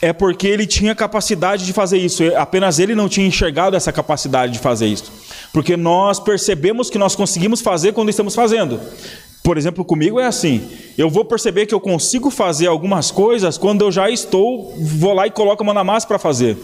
[0.00, 4.52] é porque ele tinha capacidade de fazer isso, apenas ele não tinha enxergado essa capacidade
[4.52, 5.12] de fazer isso.
[5.52, 8.80] Porque nós percebemos que nós conseguimos fazer quando estamos fazendo.
[9.44, 13.82] Por exemplo, comigo é assim: eu vou perceber que eu consigo fazer algumas coisas quando
[13.82, 16.56] eu já estou, vou lá e coloco a mão na massa para fazer.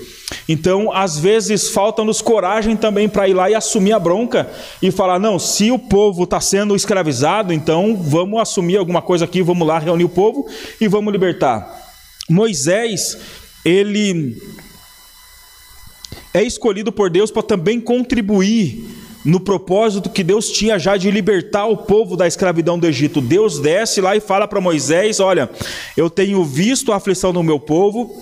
[0.49, 5.19] Então, às vezes, falta-nos coragem também para ir lá e assumir a bronca e falar:
[5.19, 9.79] não, se o povo está sendo escravizado, então vamos assumir alguma coisa aqui, vamos lá
[9.79, 10.47] reunir o povo
[10.81, 11.71] e vamos libertar.
[12.31, 13.19] Moisés,
[13.62, 14.40] ele
[16.33, 18.88] é escolhido por Deus para também contribuir
[19.24, 23.20] no propósito que Deus tinha já de libertar o povo da escravidão do Egito.
[23.20, 25.50] Deus desce lá e fala para Moisés: Olha,
[25.96, 28.14] eu tenho visto a aflição do meu povo,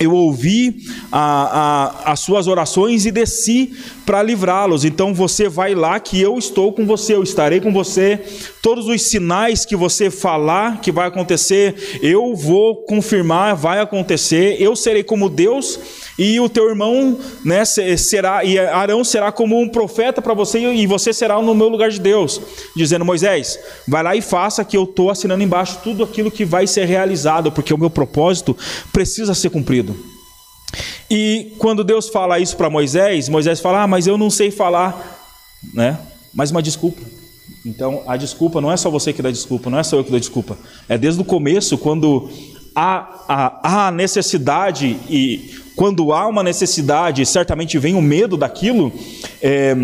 [0.00, 0.76] eu ouvi
[1.10, 3.72] a, a, as suas orações e desci
[4.06, 4.84] para livrá-los.
[4.84, 8.20] Então você vai lá que eu estou com você, eu estarei com você.
[8.62, 14.56] Todos os sinais que você falar que vai acontecer, eu vou confirmar, vai acontecer.
[14.60, 15.80] Eu serei como Deus
[16.18, 20.86] e o teu irmão, né, será e Arão será como um profeta para você e
[20.86, 22.40] você será no meu lugar de Deus,
[22.74, 26.66] dizendo Moisés, vai lá e faça que eu estou assinando embaixo tudo aquilo que vai
[26.66, 28.56] ser realizado, porque o meu propósito
[28.92, 29.96] precisa ser cumprido.
[31.10, 35.18] E quando Deus fala isso para Moisés, Moisés fala: "Ah, mas eu não sei falar",
[35.72, 35.98] né?
[36.34, 37.00] Mais uma desculpa.
[37.64, 40.10] Então, a desculpa não é só você que dá desculpa, não é só eu que
[40.10, 40.58] dou desculpa.
[40.88, 42.28] É desde o começo, quando
[42.74, 48.92] há, há, há necessidade e quando há uma necessidade, certamente vem o medo daquilo,
[49.40, 49.76] é,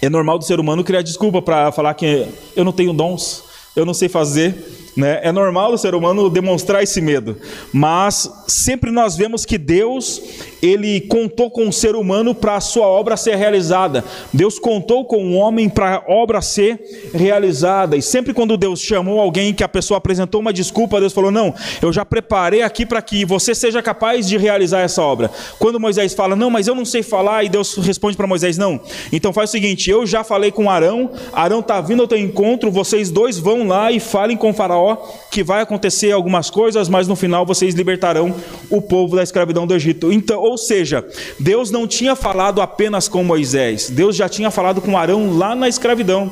[0.00, 3.42] é normal do ser humano criar desculpa para falar que eu não tenho dons,
[3.74, 4.54] eu não sei fazer.
[4.96, 5.18] Né?
[5.24, 7.36] É normal do ser humano demonstrar esse medo,
[7.72, 10.22] mas sempre nós vemos que Deus
[10.62, 14.04] ele contou com o ser humano para a sua obra ser realizada.
[14.32, 16.80] Deus contou com o homem para a obra ser
[17.12, 17.96] realizada.
[17.96, 21.54] E sempre quando Deus chamou alguém que a pessoa apresentou uma desculpa, Deus falou: Não,
[21.82, 25.30] eu já preparei aqui para que você seja capaz de realizar essa obra.
[25.58, 28.80] Quando Moisés fala: Não, mas eu não sei falar, e Deus responde para Moisés: Não.
[29.12, 32.70] Então faz o seguinte: Eu já falei com Arão, Arão está vindo ao teu encontro,
[32.70, 34.96] vocês dois vão lá e falem com Faraó
[35.30, 38.34] que vai acontecer algumas coisas, mas no final vocês libertarão
[38.70, 40.10] o povo da escravidão do Egito.
[40.10, 41.04] Então, ou seja,
[41.38, 45.68] Deus não tinha falado apenas com Moisés, Deus já tinha falado com Arão lá na
[45.68, 46.30] escravidão.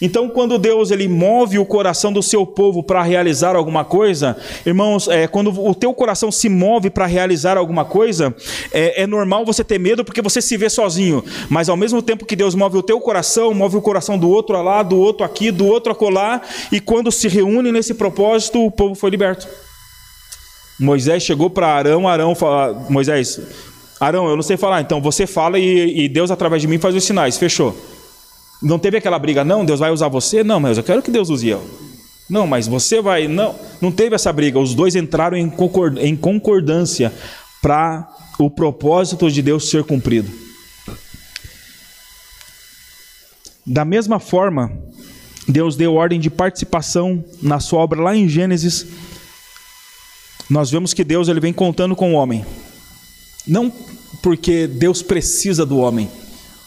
[0.00, 5.08] Então, quando Deus ele move o coração do seu povo para realizar alguma coisa, irmãos,
[5.08, 8.34] é, quando o teu coração se move para realizar alguma coisa,
[8.72, 11.24] é, é, normal você ter medo porque você se vê sozinho.
[11.48, 14.60] Mas ao mesmo tempo que Deus move o teu coração, move o coração do outro
[14.62, 18.94] lá, do outro aqui, do outro acolá, e quando se reúne nesse propósito, o povo
[18.94, 19.48] foi liberto.
[20.78, 23.40] Moisés chegou para Arão, Arão fala, Moisés,
[23.98, 26.94] Arão, eu não sei falar, então você fala e, e Deus através de mim faz
[26.94, 27.76] os sinais, fechou.
[28.62, 30.42] Não teve aquela briga, não, Deus vai usar você?
[30.42, 31.62] Não, mas eu quero que Deus use eu.
[32.28, 33.28] Não, mas você vai.
[33.28, 34.58] Não, não teve essa briga.
[34.58, 35.52] Os dois entraram em,
[36.00, 37.12] em concordância
[37.62, 38.08] para
[38.38, 40.30] o propósito de Deus ser cumprido.
[43.64, 44.72] Da mesma forma,
[45.48, 48.86] Deus deu ordem de participação na sua obra lá em Gênesis.
[50.48, 52.44] Nós vemos que Deus ele vem contando com o homem.
[53.46, 53.72] Não
[54.22, 56.10] porque Deus precisa do homem,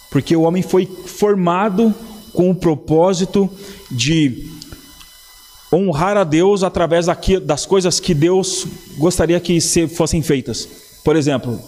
[0.09, 1.93] porque o homem foi formado
[2.33, 3.49] com o propósito
[3.91, 4.47] de
[5.71, 7.05] honrar a Deus através
[7.43, 8.65] das coisas que Deus
[8.97, 10.67] gostaria que fossem feitas.
[11.03, 11.59] Por exemplo,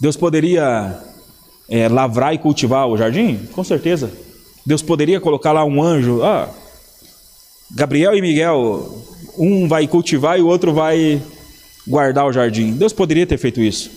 [0.00, 1.02] Deus poderia
[1.68, 3.36] é, lavrar e cultivar o jardim?
[3.52, 4.12] Com certeza.
[4.64, 6.22] Deus poderia colocar lá um anjo.
[6.22, 6.48] Ah,
[7.70, 9.02] Gabriel e Miguel,
[9.38, 11.20] um vai cultivar e o outro vai
[11.86, 12.72] guardar o jardim.
[12.72, 13.90] Deus poderia ter feito isso.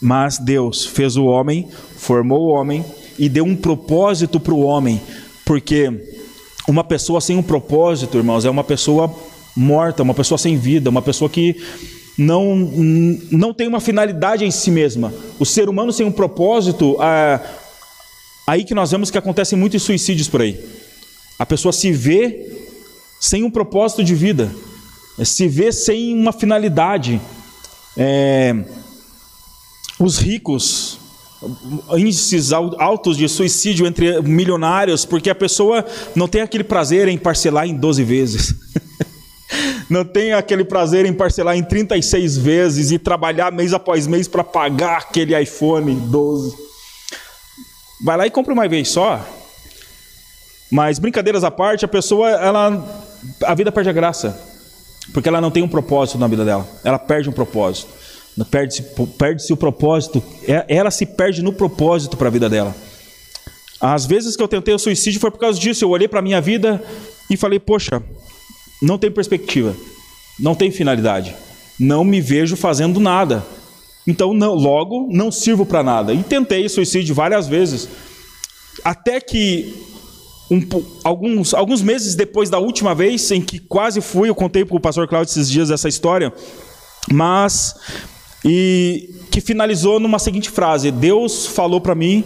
[0.00, 2.84] Mas Deus fez o homem, formou o homem
[3.18, 5.00] e deu um propósito para o homem,
[5.44, 5.92] porque
[6.66, 9.14] uma pessoa sem um propósito, irmãos, é uma pessoa
[9.54, 11.56] morta, uma pessoa sem vida, uma pessoa que
[12.16, 12.56] não,
[13.30, 15.12] não tem uma finalidade em si mesma.
[15.38, 17.40] O ser humano sem um propósito, é
[18.46, 20.58] aí que nós vemos que acontecem muitos suicídios por aí.
[21.38, 22.69] A pessoa se vê
[23.20, 24.50] sem um propósito de vida,
[25.22, 27.20] se vê sem uma finalidade.
[27.94, 28.56] É,
[29.98, 30.98] os ricos,
[31.92, 35.84] índices altos de suicídio entre milionários, porque a pessoa
[36.16, 38.54] não tem aquele prazer em parcelar em 12 vezes.
[39.90, 44.42] não tem aquele prazer em parcelar em 36 vezes e trabalhar mês após mês para
[44.42, 46.56] pagar aquele iPhone 12.
[48.02, 49.22] Vai lá e compra uma vez só.
[50.70, 53.09] Mas brincadeiras à parte, a pessoa, ela
[53.44, 54.38] a vida perde a graça,
[55.12, 56.66] porque ela não tem um propósito na vida dela.
[56.84, 57.88] Ela perde um propósito.
[58.50, 58.82] Perde-se
[59.18, 62.74] perde o propósito, é, ela se perde no propósito para a vida dela.
[63.80, 65.84] Às vezes que eu tentei o suicídio foi por causa disso.
[65.84, 66.82] Eu olhei para a minha vida
[67.28, 68.02] e falei: Poxa,
[68.80, 69.76] não tem perspectiva,
[70.38, 71.34] não tem finalidade,
[71.78, 73.44] não me vejo fazendo nada.
[74.06, 76.14] Então, não, logo, não sirvo para nada.
[76.14, 77.88] E tentei suicídio várias vezes.
[78.82, 79.74] Até que,
[80.50, 80.60] um,
[81.04, 84.80] alguns, alguns meses depois da última vez em que quase fui, eu contei para o
[84.80, 86.32] pastor Cláudio esses dias essa história.
[87.10, 87.74] Mas
[88.44, 92.24] e que finalizou numa seguinte frase: Deus falou para mim,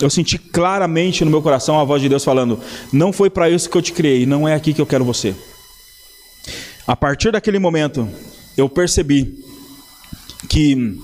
[0.00, 2.58] eu senti claramente no meu coração a voz de Deus falando:
[2.92, 5.34] Não foi para isso que eu te criei, não é aqui que eu quero você.
[6.86, 8.08] A partir daquele momento,
[8.56, 9.44] eu percebi
[10.48, 10.98] que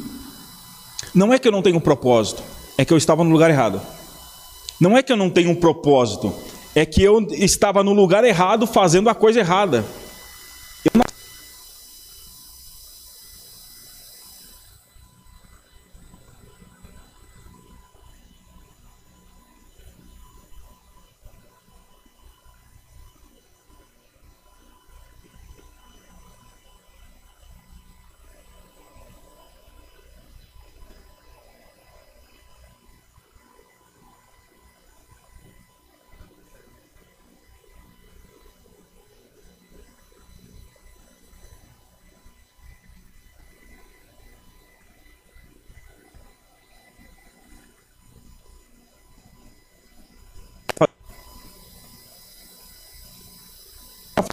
[1.14, 2.42] não é que eu não tenho um propósito,
[2.78, 3.80] é que eu estava no lugar errado.
[4.80, 6.34] Não é que eu não tenho um propósito,
[6.74, 9.84] é que eu estava no lugar errado fazendo a coisa errada.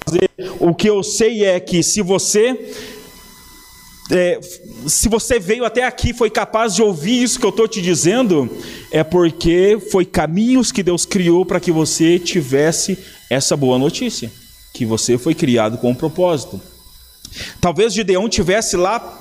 [0.10, 0.30] Fazer.
[0.60, 2.74] O que eu sei é que se você
[4.12, 4.40] é,
[4.88, 8.50] se você veio até aqui, foi capaz de ouvir isso que eu estou te dizendo,
[8.90, 12.98] é porque foi caminhos que Deus criou para que você tivesse
[13.30, 14.32] essa boa notícia,
[14.74, 16.60] que você foi criado com um propósito.
[17.62, 19.19] Talvez Gideão tivesse lá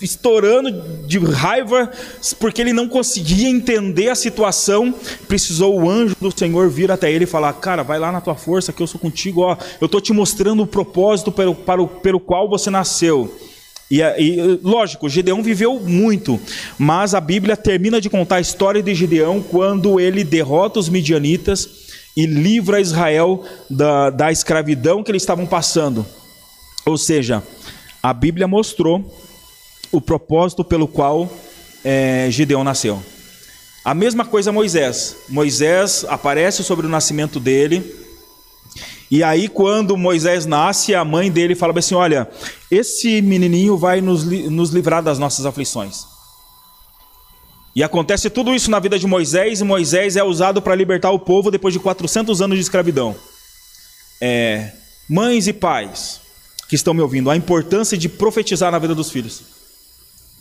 [0.00, 1.90] estourando de raiva,
[2.38, 4.94] porque ele não conseguia entender a situação.
[5.28, 8.34] Precisou o anjo do Senhor vir até ele e falar: Cara, vai lá na tua
[8.34, 9.42] força, que eu sou contigo.
[9.42, 13.36] Ó, eu estou te mostrando o propósito pelo, para o, pelo qual você nasceu.
[13.90, 16.40] E, e, lógico, Gideão viveu muito,
[16.78, 21.68] mas a Bíblia termina de contar a história de Gideão quando ele derrota os midianitas
[22.16, 26.06] e livra Israel da, da escravidão que eles estavam passando.
[26.86, 27.42] Ou seja,
[28.02, 29.04] a Bíblia mostrou
[29.92, 31.30] o propósito pelo qual
[31.84, 33.02] é, Gideão nasceu.
[33.84, 35.16] A mesma coisa Moisés.
[35.28, 37.98] Moisés aparece sobre o nascimento dele.
[39.10, 42.28] E aí, quando Moisés nasce, a mãe dele fala assim: Olha,
[42.70, 46.04] esse menininho vai nos, nos livrar das nossas aflições.
[47.74, 51.18] E acontece tudo isso na vida de Moisés, e Moisés é usado para libertar o
[51.18, 53.16] povo depois de 400 anos de escravidão.
[54.20, 54.72] É,
[55.08, 56.20] mães e pais
[56.68, 59.42] que estão me ouvindo, a importância de profetizar na vida dos filhos.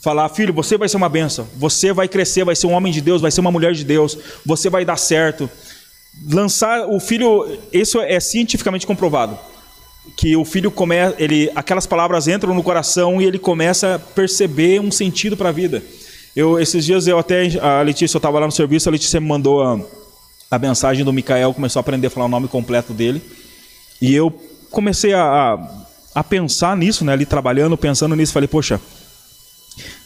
[0.01, 3.01] Falar, filho, você vai ser uma benção, você vai crescer, vai ser um homem de
[3.01, 5.49] Deus, vai ser uma mulher de Deus, você vai dar certo.
[6.31, 9.37] Lançar o filho, isso é cientificamente comprovado.
[10.15, 14.79] Que o filho começa, ele, aquelas palavras entram no coração e ele começa a perceber
[14.79, 15.83] um sentido para a vida.
[16.33, 19.27] Eu, esses dias eu até, a Letícia, eu estava lá no serviço, a Letícia me
[19.27, 19.79] mandou a,
[20.49, 23.21] a mensagem do Micael, começou a aprender a falar o nome completo dele.
[24.01, 24.31] E eu
[24.71, 25.59] comecei a, a,
[26.15, 28.79] a pensar nisso, né, ali trabalhando, pensando nisso, falei, poxa,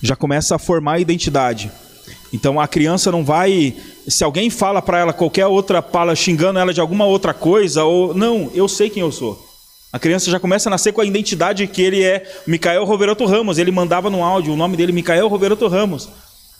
[0.02, 1.72] já começa a formar a identidade.
[2.32, 3.76] Então a criança não vai,
[4.08, 8.14] se alguém fala para ela qualquer outra fala xingando ela de alguma outra coisa ou
[8.14, 9.54] não, eu sei quem eu sou.
[9.94, 13.60] A criança já começa a nascer com a identidade que ele é Micael Roveroto Ramos.
[13.60, 16.10] Ele mandava no áudio o nome dele Micael Roveroto Ramos.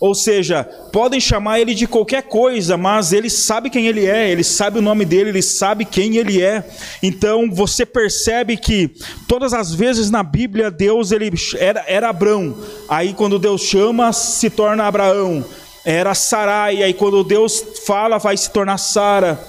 [0.04, 4.44] Ou seja, podem chamar ele de qualquer coisa, mas ele sabe quem ele é, ele
[4.44, 6.62] sabe o nome dele, ele sabe quem ele é.
[7.02, 8.92] Então você percebe que
[9.30, 12.54] todas as vezes na Bíblia Deus ele era, era Abrão,
[12.90, 15.46] aí quando Deus chama se torna Abraão.
[15.86, 19.42] Era Sarai, aí quando Deus fala vai se tornar Sara.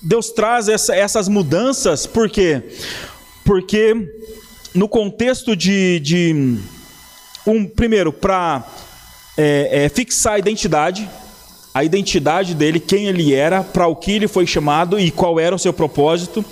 [0.00, 2.62] Deus traz essa, essas mudanças, por quê?
[3.44, 4.08] Porque
[4.72, 6.60] no contexto de, de
[7.44, 8.64] um primeiro para
[9.36, 11.08] é, é, fixar a identidade,
[11.74, 15.54] a identidade dele, quem ele era, para o que ele foi chamado e qual era
[15.54, 16.44] o seu propósito.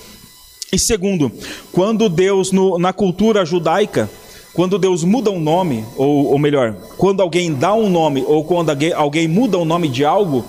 [0.72, 1.30] E segundo,
[1.72, 4.08] quando Deus, no, na cultura judaica,
[4.52, 8.70] quando Deus muda um nome, ou, ou melhor, quando alguém dá um nome, ou quando
[8.70, 10.44] alguém, alguém muda o nome de algo,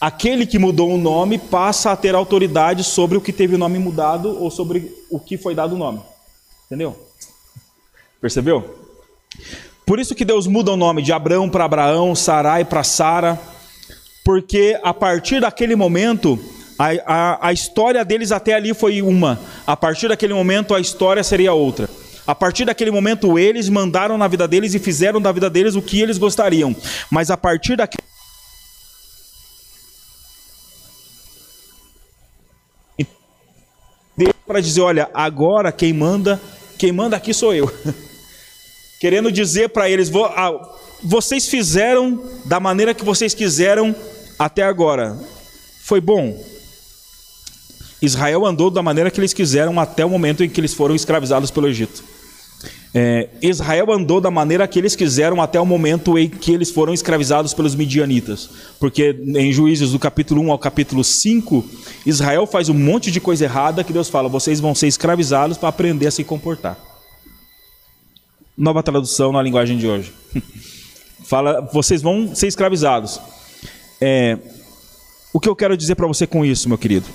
[0.00, 3.78] aquele que mudou o nome passa a ter autoridade sobre o que teve o nome
[3.78, 6.00] mudado ou sobre o que foi dado o nome.
[6.66, 6.96] Entendeu?
[8.20, 8.78] Percebeu?
[9.86, 13.38] Por isso que Deus muda o nome de Abraão para Abraão, Sarai para Sara,
[14.24, 16.38] porque a partir daquele momento,
[16.78, 21.22] a, a, a história deles até ali foi uma, a partir daquele momento a história
[21.24, 21.88] seria outra.
[22.24, 25.82] A partir daquele momento, eles mandaram na vida deles e fizeram da vida deles o
[25.82, 26.74] que eles gostariam.
[27.10, 28.02] Mas a partir daquele
[34.46, 36.38] para dizer, olha, agora quem manda,
[36.78, 37.72] quem manda aqui sou eu.
[39.02, 40.52] querendo dizer para eles: ah,
[41.02, 43.92] vocês fizeram da maneira que vocês quiseram
[44.38, 45.18] até agora.
[45.80, 46.40] Foi bom.
[48.00, 51.50] Israel andou da maneira que eles quiseram até o momento em que eles foram escravizados
[51.50, 52.04] pelo Egito.
[52.94, 56.94] É, Israel andou da maneira que eles quiseram até o momento em que eles foram
[56.94, 58.50] escravizados pelos midianitas.
[58.78, 61.64] Porque em Juízes, do capítulo 1 ao capítulo 5,
[62.06, 65.70] Israel faz um monte de coisa errada que Deus fala: vocês vão ser escravizados para
[65.70, 66.91] aprender a se comportar.
[68.56, 70.12] Nova tradução na linguagem de hoje.
[71.24, 73.20] Fala, vocês vão ser escravizados.
[74.00, 74.38] É,
[75.32, 77.06] o que eu quero dizer para você com isso, meu querido?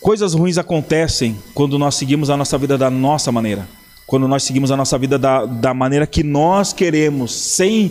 [0.00, 3.68] Coisas ruins acontecem quando nós seguimos a nossa vida da nossa maneira.
[4.06, 7.88] Quando nós seguimos a nossa vida da, da maneira que nós queremos, sem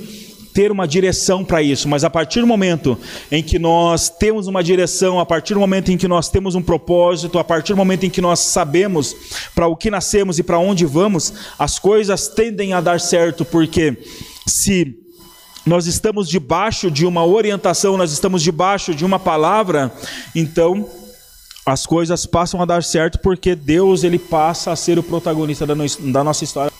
[0.55, 2.97] ter uma direção para isso, mas a partir do momento
[3.29, 6.61] em que nós temos uma direção, a partir do momento em que nós temos um
[6.61, 9.13] propósito, a partir do momento em que nós sabemos
[9.53, 13.97] para o que nascemos e para onde vamos, as coisas tendem a dar certo, porque
[14.47, 14.97] se
[15.65, 19.91] nós estamos debaixo de uma orientação, nós estamos debaixo de uma palavra,
[20.33, 20.89] então
[21.65, 26.23] as coisas passam a dar certo porque Deus ele passa a ser o protagonista da
[26.23, 26.74] nossa história.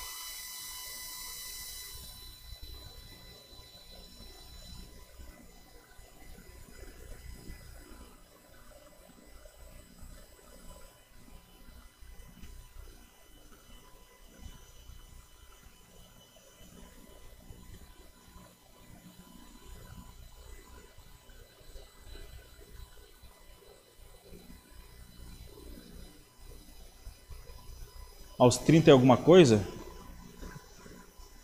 [28.46, 29.62] Aos 30 e alguma coisa,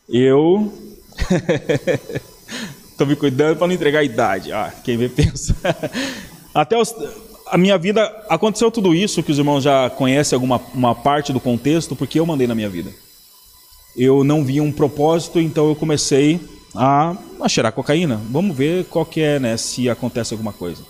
[0.07, 0.71] Eu
[2.91, 4.51] Estou me cuidando para não entregar a idade.
[4.51, 5.55] Ah, quem vê pensa.
[6.53, 6.93] Até os,
[7.47, 11.39] a minha vida aconteceu tudo isso que os irmãos já conhecem alguma uma parte do
[11.39, 12.91] contexto porque eu mandei na minha vida.
[13.97, 16.39] Eu não via um propósito, então eu comecei
[16.75, 18.21] a, a cheirar cocaína.
[18.29, 20.83] Vamos ver qual que é, né, se acontece alguma coisa.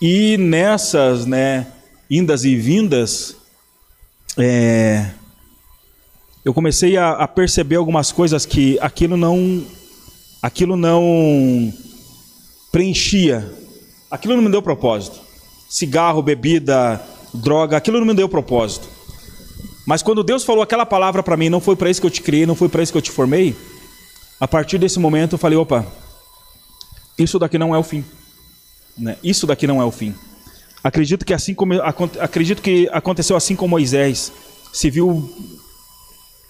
[0.00, 1.66] E nessas, né,
[2.08, 3.36] indas e vindas,
[4.38, 5.10] é,
[6.46, 9.66] eu comecei a, a perceber algumas coisas que aquilo não
[10.40, 11.74] aquilo não
[12.70, 13.52] preenchia,
[14.08, 15.18] aquilo não me deu propósito.
[15.68, 18.88] Cigarro, bebida, droga, aquilo não me deu propósito.
[19.84, 22.22] Mas quando Deus falou aquela palavra para mim, não foi para isso que eu te
[22.22, 23.56] criei, não foi para isso que eu te formei,
[24.38, 25.84] a partir desse momento eu falei: opa,
[27.18, 28.04] isso daqui não é o fim.
[28.96, 29.16] Né?
[29.20, 30.14] Isso daqui não é o fim.
[30.84, 31.74] Acredito que assim como
[32.20, 34.32] acredito que aconteceu assim com Moisés,
[34.72, 35.28] se viu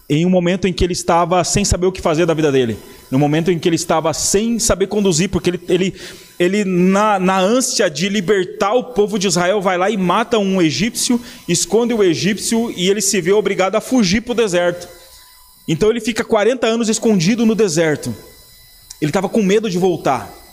[0.08, 2.78] em um momento em que ele estava sem saber o que fazer da vida dele,
[3.10, 5.94] no momento em que ele estava sem saber conduzir, porque ele, ele,
[6.38, 10.62] ele na, na ânsia de libertar o povo de Israel, vai lá e mata um
[10.62, 14.88] egípcio, esconde o egípcio e ele se vê obrigado a fugir para o deserto.
[15.66, 18.14] Então ele fica 40 anos escondido no deserto.
[19.00, 20.45] Ele estava com medo de voltar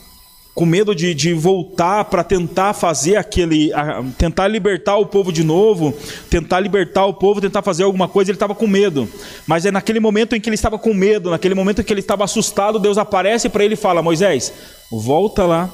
[0.54, 3.74] com medo de, de voltar para tentar fazer aquele.
[3.74, 5.93] A, tentar libertar o povo de novo,
[6.30, 9.10] tentar libertar o povo, tentar fazer alguma coisa, ele estava com medo.
[9.47, 12.01] Mas é naquele momento em que ele estava com medo, naquele momento em que ele
[12.01, 14.54] estava assustado, Deus aparece para ele e fala: Moisés,
[14.91, 15.70] volta lá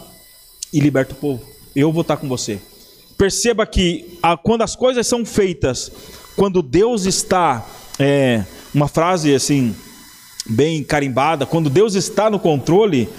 [0.72, 1.44] e liberta o povo.
[1.76, 2.60] Eu vou estar com você.
[3.18, 5.92] Perceba que a, quando as coisas são feitas,
[6.36, 7.66] quando Deus está.
[8.02, 9.76] É, uma frase assim,
[10.46, 13.10] bem carimbada, quando Deus está no controle,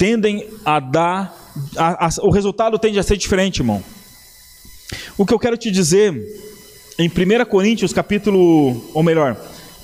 [0.00, 1.36] tendem a dar.
[1.76, 3.84] A, a, o resultado tende a ser diferente, irmão.
[5.18, 6.14] O que eu quero te dizer,
[6.98, 8.82] em 1 Coríntios, capítulo.
[8.94, 9.36] Ou melhor,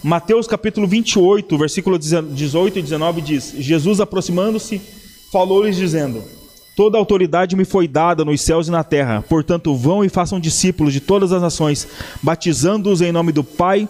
[0.03, 4.81] Mateus capítulo 28, versículo 18 e 19 diz: Jesus aproximando-se,
[5.31, 6.25] falou-lhes dizendo:
[6.75, 10.95] Toda autoridade me foi dada nos céus e na terra, portanto, vão e façam discípulos
[10.95, 11.87] de todas as nações,
[12.23, 13.87] batizando-os em nome do Pai,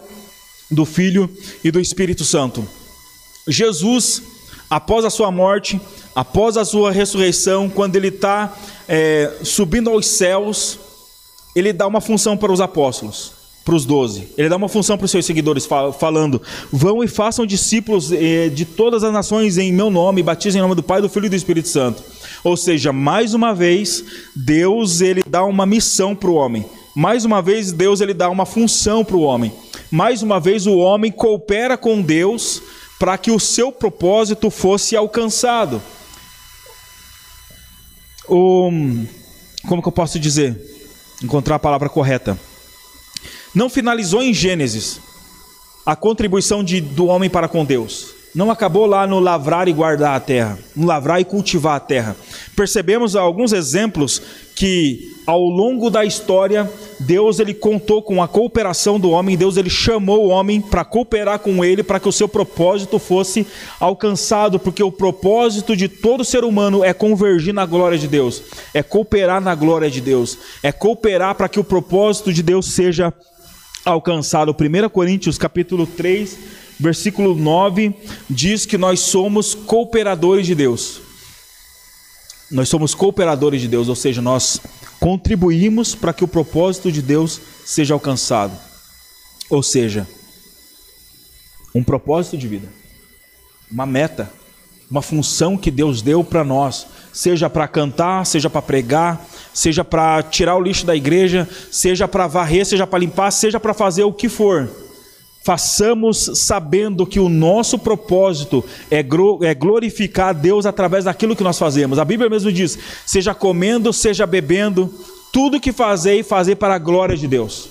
[0.69, 1.29] do Filho
[1.63, 2.67] e do Espírito Santo.
[3.47, 4.21] Jesus,
[4.69, 5.79] após a sua morte,
[6.15, 8.53] após a sua ressurreição, quando ele está
[8.87, 10.79] é, subindo aos céus,
[11.55, 13.31] ele dá uma função para os apóstolos,
[13.63, 14.29] para os doze.
[14.37, 15.67] Ele dá uma função para os seus seguidores,
[15.99, 16.41] falando:
[16.71, 20.75] vão e façam discípulos é, de todas as nações em meu nome, batizem em nome
[20.75, 22.03] do Pai, do Filho e do Espírito Santo.
[22.43, 24.03] Ou seja, mais uma vez,
[24.35, 26.65] Deus ele dá uma missão para o homem.
[26.95, 29.53] Mais uma vez, Deus ele dá uma função para o homem.
[29.91, 32.61] Mais uma vez, o homem coopera com Deus
[32.99, 35.81] para que o seu propósito fosse alcançado
[38.27, 38.69] o
[39.67, 40.55] como que eu posso dizer?
[41.21, 42.39] Encontrar a palavra correta.
[43.53, 44.99] Não finalizou em Gênesis
[45.85, 48.16] a contribuição de, do homem para com Deus.
[48.37, 52.15] Não acabou lá no lavrar e guardar a terra, no lavrar e cultivar a terra.
[52.55, 54.21] Percebemos alguns exemplos
[54.55, 59.71] que ao longo da história, Deus ele contou com a cooperação do homem, Deus ele
[59.71, 63.47] chamou o homem para cooperar com ele para que o seu propósito fosse
[63.79, 68.83] alcançado, porque o propósito de todo ser humano é convergir na glória de Deus, é
[68.83, 73.11] cooperar na glória de Deus, é cooperar para que o propósito de Deus seja
[73.83, 74.51] alcançado.
[74.51, 76.37] 1 Coríntios capítulo 3,
[76.79, 77.93] versículo 9
[78.29, 81.01] diz que nós somos cooperadores de Deus.
[82.49, 84.61] Nós somos cooperadores de Deus, ou seja, nós
[84.99, 88.57] contribuímos para que o propósito de Deus seja alcançado.
[89.49, 90.07] Ou seja,
[91.75, 92.69] um propósito de vida,
[93.69, 94.31] uma meta,
[94.89, 100.23] uma função que Deus deu para nós, seja para cantar, seja para pregar, seja para
[100.23, 104.13] tirar o lixo da igreja, seja para varrer, seja para limpar, seja para fazer o
[104.13, 104.86] que for
[105.47, 111.57] façamos sabendo que o nosso propósito é, é glorificar a Deus através daquilo que nós
[111.57, 111.97] fazemos.
[111.97, 114.93] A Bíblia mesmo diz: seja comendo, seja bebendo,
[115.31, 117.69] tudo que fazei, fazer para a glória de Deus.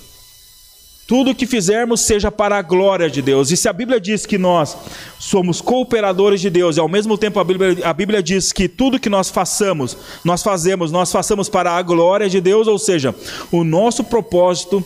[1.07, 3.51] Tudo que fizermos seja para a glória de Deus.
[3.51, 4.75] E se a Bíblia diz que nós
[5.19, 8.99] somos cooperadores de Deus, e ao mesmo tempo a Bíblia, a Bíblia diz que tudo
[8.99, 13.15] que nós façamos, nós fazemos, nós façamos para a glória de Deus, ou seja,
[13.53, 14.83] o nosso propósito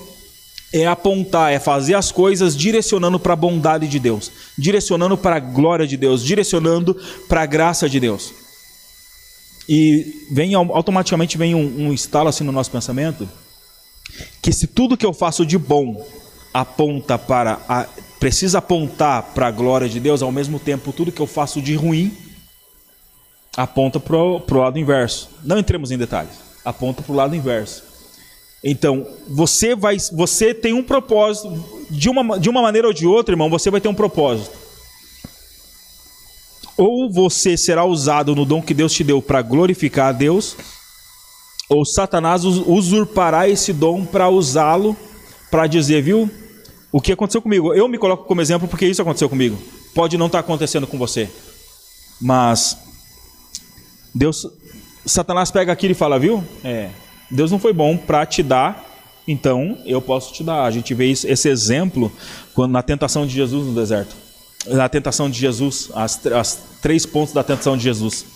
[0.72, 5.40] é apontar, é fazer as coisas direcionando para a bondade de Deus, direcionando para a
[5.40, 6.96] glória de Deus, direcionando
[7.28, 8.32] para a graça de Deus.
[9.68, 13.28] E vem automaticamente vem um, um estalo assim no nosso pensamento
[14.42, 16.04] que se tudo que eu faço de bom
[16.52, 17.86] aponta para a,
[18.18, 21.74] precisa apontar para a glória de Deus, ao mesmo tempo tudo que eu faço de
[21.74, 22.16] ruim
[23.56, 25.30] aponta para o lado inverso.
[25.42, 26.34] Não entremos em detalhes.
[26.64, 27.89] Aponta para o lado inverso.
[28.62, 33.32] Então, você vai, você tem um propósito, de uma, de uma maneira ou de outra,
[33.32, 34.58] irmão, você vai ter um propósito.
[36.76, 40.56] Ou você será usado no dom que Deus te deu para glorificar a Deus,
[41.68, 44.96] ou Satanás usurpará esse dom para usá-lo
[45.50, 46.30] para dizer, viu?
[46.92, 47.72] O que aconteceu comigo?
[47.72, 49.56] Eu me coloco como exemplo porque isso aconteceu comigo.
[49.94, 51.30] Pode não estar tá acontecendo com você,
[52.20, 52.76] mas
[54.14, 54.46] Deus,
[55.06, 56.44] Satanás pega aquilo e fala, viu?
[56.64, 56.90] É,
[57.30, 58.84] Deus não foi bom para te dar,
[59.26, 60.64] então eu posso te dar.
[60.64, 62.10] A gente vê isso, esse exemplo
[62.54, 64.16] quando na tentação de Jesus no deserto,
[64.66, 68.26] na tentação de Jesus, as, as três pontos da tentação de Jesus.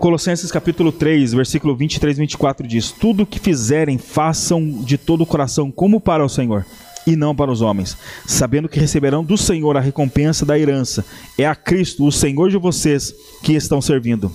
[0.00, 5.22] Colossenses capítulo 3, versículo 23 e 24 diz: Tudo o que fizerem, façam de todo
[5.22, 6.66] o coração, como para o Senhor,
[7.06, 7.96] e não para os homens,
[8.26, 11.04] sabendo que receberão do Senhor a recompensa da herança.
[11.38, 14.34] É a Cristo, o Senhor de vocês, que estão servindo.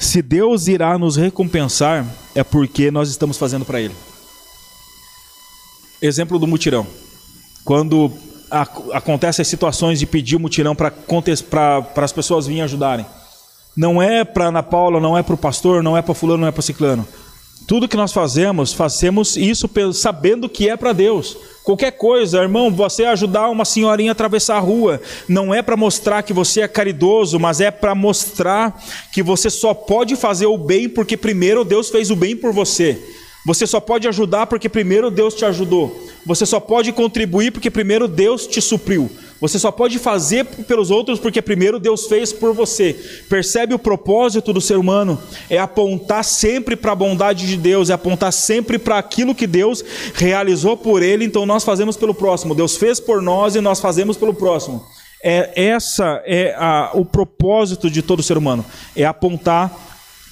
[0.00, 3.94] Se Deus irá nos recompensar, é porque nós estamos fazendo para Ele.
[6.02, 6.86] Exemplo do mutirão.
[7.64, 8.10] Quando
[8.92, 10.92] acontecem as situações de pedir o mutirão para
[11.96, 13.06] as pessoas virem ajudarem
[13.76, 16.48] não é para Ana Paula, não é para o pastor, não é para fulano, não
[16.48, 17.06] é para ciclano.
[17.70, 21.36] Tudo que nós fazemos, fazemos isso sabendo que é para Deus.
[21.62, 26.24] Qualquer coisa, irmão, você ajudar uma senhorinha a atravessar a rua, não é para mostrar
[26.24, 28.76] que você é caridoso, mas é para mostrar
[29.12, 33.00] que você só pode fazer o bem porque primeiro Deus fez o bem por você.
[33.46, 35.96] Você só pode ajudar porque primeiro Deus te ajudou.
[36.26, 39.08] Você só pode contribuir porque primeiro Deus te supriu.
[39.40, 42.92] Você só pode fazer pelos outros porque primeiro Deus fez por você.
[43.28, 45.18] Percebe o propósito do ser humano?
[45.48, 49.82] É apontar sempre para a bondade de Deus, é apontar sempre para aquilo que Deus
[50.14, 52.54] realizou por ele, então nós fazemos pelo próximo.
[52.54, 54.84] Deus fez por nós e nós fazemos pelo próximo.
[55.22, 58.64] É essa é a, o propósito de todo ser humano,
[58.94, 59.70] é apontar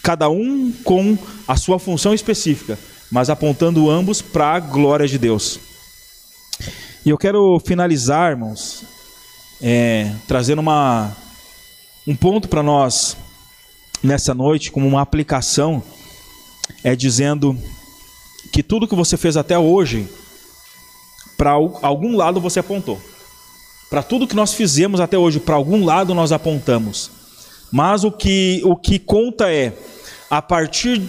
[0.02, 2.78] cada um com a sua função específica,
[3.10, 5.60] mas apontando ambos para a glória de Deus.
[7.04, 8.84] E eu quero finalizar, irmãos,
[9.60, 11.16] é, trazendo uma,
[12.06, 13.16] um ponto para nós
[14.02, 15.82] nessa noite, como uma aplicação,
[16.84, 17.58] é dizendo
[18.52, 20.08] que tudo que você fez até hoje,
[21.36, 23.00] para algum lado você apontou.
[23.90, 27.10] Para tudo que nós fizemos até hoje, para algum lado nós apontamos.
[27.70, 29.72] Mas o que, o que conta é,
[30.30, 31.02] a partir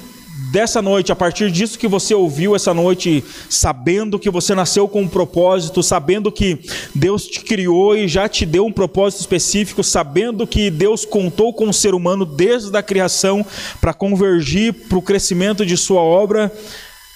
[0.52, 5.02] dessa noite, a partir disso que você ouviu essa noite, sabendo que você nasceu com
[5.02, 6.60] um propósito, sabendo que
[6.96, 11.70] Deus te criou e já te deu um propósito específico, sabendo que Deus contou com
[11.70, 13.46] o ser humano desde a criação
[13.82, 16.52] para convergir para o crescimento de sua obra,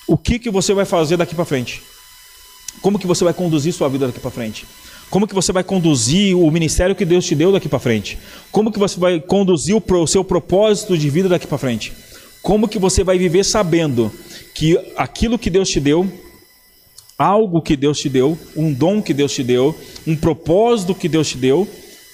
[0.07, 1.81] o que, que você vai fazer daqui para frente?
[2.81, 4.65] Como que você vai conduzir sua vida daqui para frente?
[5.09, 8.17] Como que você vai conduzir o ministério que Deus te deu daqui para frente?
[8.51, 11.93] Como que você vai conduzir o seu propósito de vida daqui para frente?
[12.43, 14.11] Como que você vai viver sabendo
[14.53, 16.11] que aquilo que Deus te deu,
[17.17, 19.73] algo que Deus te deu, um dom que Deus te deu,
[20.05, 21.65] um propósito que Deus te deu,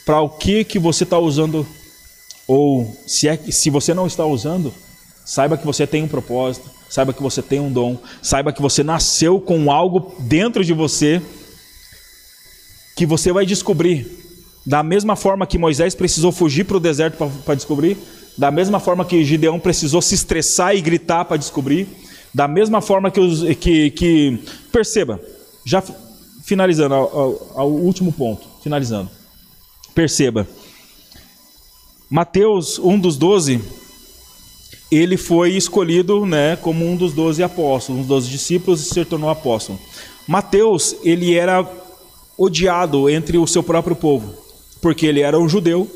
[0.06, 1.66] para o que que você está usando?
[2.48, 4.72] Ou se, é, se você não está usando,
[5.26, 8.84] saiba que você tem um propósito, saiba que você tem um dom, saiba que você
[8.84, 11.20] nasceu com algo dentro de você
[12.96, 14.06] que você vai descobrir.
[14.64, 17.98] Da mesma forma que Moisés precisou fugir para o deserto para descobrir,
[18.38, 21.88] da mesma forma que Gideão precisou se estressar e gritar para descobrir,
[22.34, 24.40] da mesma forma que, os, que, que
[24.72, 25.20] perceba,
[25.66, 25.84] já
[26.44, 29.10] finalizando ao, ao, ao último ponto, finalizando,
[29.94, 30.48] perceba,
[32.10, 33.62] Mateus, um dos doze,
[34.92, 39.06] ele foi escolhido né, como um dos doze apóstolos, um dos doze discípulos e se
[39.06, 39.80] tornou apóstolo.
[40.28, 41.68] Mateus, ele era
[42.36, 44.34] odiado entre o seu próprio povo,
[44.82, 45.88] porque ele era um judeu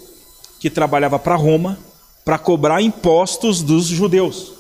[0.60, 1.80] que trabalhava para Roma,
[2.24, 4.54] para cobrar impostos dos judeus.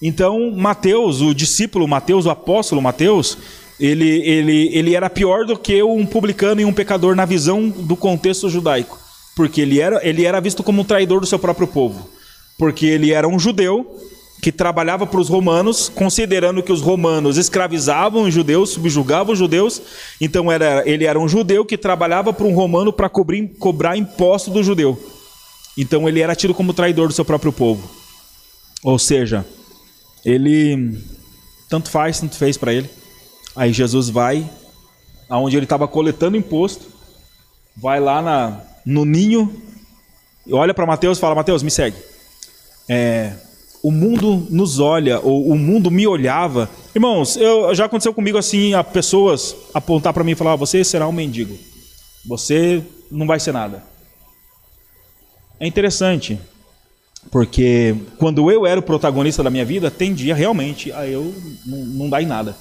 [0.00, 3.36] Então, Mateus, o discípulo Mateus, o apóstolo Mateus,
[3.78, 7.96] ele, ele, ele era pior do que um publicano e um pecador na visão do
[7.96, 8.98] contexto judaico,
[9.36, 12.08] porque ele era, ele era visto como um traidor do seu próprio povo,
[12.58, 13.98] porque ele era um judeu
[14.40, 19.82] que trabalhava para os romanos, considerando que os romanos escravizavam os judeus, subjugavam os judeus,
[20.18, 24.62] então era, ele era um judeu que trabalhava para um romano para cobrar imposto do
[24.62, 24.98] judeu.
[25.80, 27.90] Então ele era tido como traidor do seu próprio povo.
[28.82, 29.46] Ou seja,
[30.22, 30.98] ele
[31.70, 32.90] tanto faz, tanto fez para ele.
[33.56, 34.48] Aí Jesus vai
[35.26, 36.86] aonde ele estava coletando imposto,
[37.74, 39.62] vai lá na, no ninho,
[40.50, 41.96] olha para Mateus e fala: Mateus, me segue.
[42.86, 43.32] É,
[43.82, 46.68] o mundo nos olha, ou o mundo me olhava.
[46.94, 51.08] Irmãos, eu, já aconteceu comigo assim, a pessoas apontar para mim e falar: Você será
[51.08, 51.56] um mendigo,
[52.26, 53.89] você não vai ser nada.
[55.60, 56.40] É interessante,
[57.30, 61.34] porque quando eu era o protagonista da minha vida, tendia realmente a eu
[61.66, 62.56] não, dar em nada.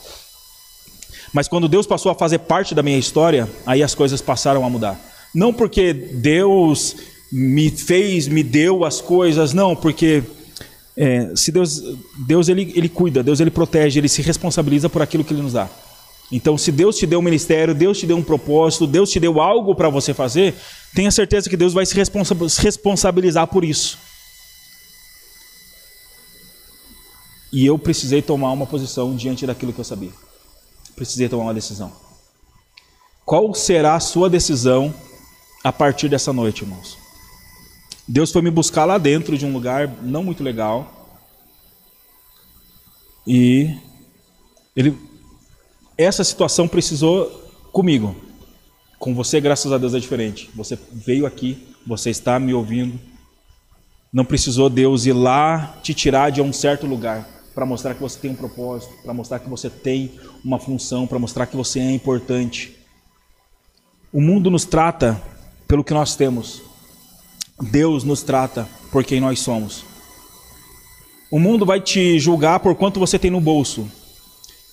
[1.31, 4.69] Mas quando Deus passou a fazer parte da minha história, aí as coisas passaram a
[4.69, 4.99] mudar.
[5.33, 6.97] Não porque Deus
[7.31, 10.21] me fez, me deu as coisas, não, porque
[10.97, 11.81] é, se Deus,
[12.27, 15.53] Deus ele, ele cuida, Deus ele protege, ele se responsabiliza por aquilo que ele nos
[15.53, 15.69] dá.
[16.31, 19.41] Então, se Deus te deu um ministério, Deus te deu um propósito, Deus te deu
[19.41, 20.55] algo para você fazer,
[20.93, 23.97] tenha certeza que Deus vai se responsabilizar por isso.
[27.51, 30.11] E eu precisei tomar uma posição diante daquilo que eu sabia.
[30.95, 31.91] Precisei tomar uma decisão.
[33.25, 34.93] Qual será a sua decisão
[35.63, 36.97] a partir dessa noite, irmãos?
[38.07, 41.17] Deus foi me buscar lá dentro de um lugar não muito legal.
[43.25, 43.75] E
[44.75, 44.95] ele
[45.99, 47.25] essa situação precisou
[47.73, 48.15] comigo.
[48.97, 50.49] Com você, graças a Deus, é diferente.
[50.55, 52.97] Você veio aqui, você está me ouvindo.
[54.11, 58.17] Não precisou Deus ir lá te tirar de um certo lugar para mostrar que você
[58.17, 61.91] tem um propósito, para mostrar que você tem uma função, para mostrar que você é
[61.91, 62.77] importante.
[64.11, 65.21] O mundo nos trata
[65.67, 66.61] pelo que nós temos.
[67.61, 69.83] Deus nos trata por quem nós somos.
[71.29, 73.98] O mundo vai te julgar por quanto você tem no bolso.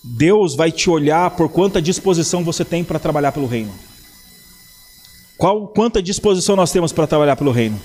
[0.08, 3.72] Deus vai te olhar por quanta disposição você tem para trabalhar pelo reino.
[5.36, 7.78] Qual, quanta disposição nós temos para trabalhar pelo reino?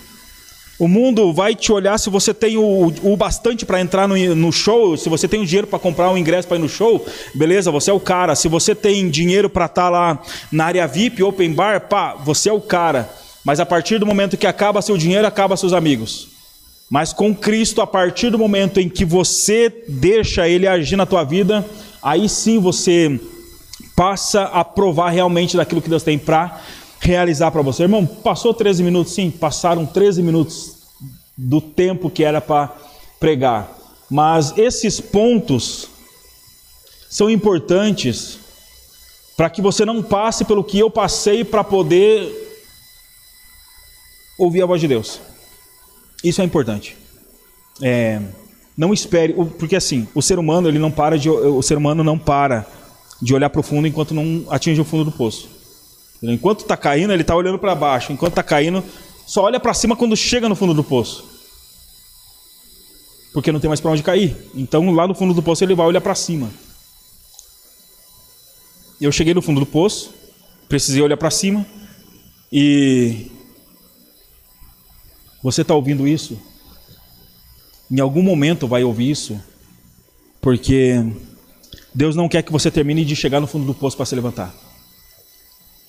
[0.78, 4.52] O mundo vai te olhar se você tem o, o bastante para entrar no, no,
[4.52, 7.04] show, se você tem o dinheiro para comprar um ingresso para ir no show,
[7.34, 8.36] beleza, você é o cara.
[8.36, 12.50] Se você tem dinheiro para estar tá lá na área VIP, open bar, pá, você
[12.50, 13.10] é o cara.
[13.44, 16.31] Mas a partir do momento que acaba seu dinheiro, acaba seus amigos.
[16.92, 21.24] Mas com Cristo, a partir do momento em que você deixa Ele agir na tua
[21.24, 21.66] vida,
[22.04, 23.18] aí sim você
[23.96, 26.60] passa a provar realmente daquilo que Deus tem para
[27.00, 27.84] realizar para você.
[27.84, 29.14] Irmão, passou 13 minutos?
[29.14, 30.80] Sim, passaram 13 minutos
[31.38, 32.76] do tempo que era para
[33.18, 33.72] pregar.
[34.10, 35.88] Mas esses pontos
[37.10, 38.38] são importantes
[39.38, 42.68] para que você não passe pelo que eu passei para poder
[44.38, 45.31] ouvir a voz de Deus.
[46.24, 46.98] Isso é importante.
[47.82, 48.22] É,
[48.78, 52.18] não espere, porque assim, o ser humano ele não para de, o ser humano não
[52.18, 52.66] para
[53.22, 55.50] de olhar para o fundo enquanto não atinge o fundo do poço.
[56.24, 58.12] Enquanto está caindo, ele está olhando para baixo.
[58.12, 58.84] Enquanto está caindo,
[59.26, 61.26] só olha para cima quando chega no fundo do poço.
[63.34, 64.36] Porque não tem mais para onde cair.
[64.54, 66.52] Então, lá no fundo do poço, ele vai olhar para cima.
[69.00, 70.14] Eu cheguei no fundo do poço,
[70.70, 71.66] precisei olhar para cima.
[72.52, 73.32] E
[75.44, 76.38] você está ouvindo isso?
[77.92, 79.38] em algum momento vai ouvir isso,
[80.40, 81.06] porque
[81.94, 84.56] Deus não quer que você termine de chegar no fundo do poço para se levantar.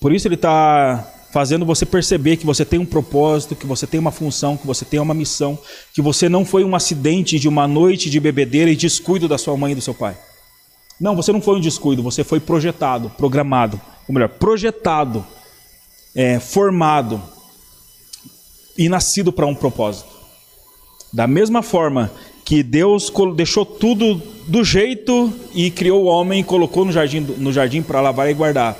[0.01, 3.99] Por isso Ele está fazendo você perceber que você tem um propósito, que você tem
[3.99, 5.57] uma função, que você tem uma missão,
[5.93, 9.55] que você não foi um acidente de uma noite de bebedeira e descuido da sua
[9.55, 10.17] mãe e do seu pai.
[10.99, 15.25] Não, você não foi um descuido, você foi projetado, programado, ou melhor, projetado,
[16.13, 17.19] é, formado
[18.77, 20.09] e nascido para um propósito.
[21.11, 22.11] Da mesma forma
[22.43, 24.15] que Deus deixou tudo
[24.47, 28.33] do jeito e criou o homem e colocou no jardim, no jardim para lavar e
[28.33, 28.77] guardar.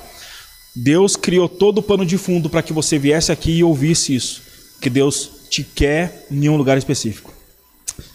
[0.74, 4.42] Deus criou todo o pano de fundo para que você viesse aqui e ouvisse isso.
[4.80, 7.32] Que Deus te quer em um lugar específico.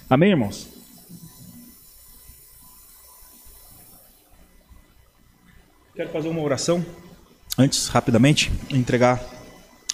[0.09, 0.67] Amém, irmãos?
[5.95, 6.85] Quero fazer uma oração
[7.57, 9.23] antes, rapidamente, entregar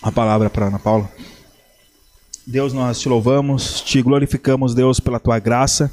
[0.02, 1.12] a palavra para Ana Paula.
[2.48, 5.92] Deus, nós te louvamos, te glorificamos, Deus, pela tua graça,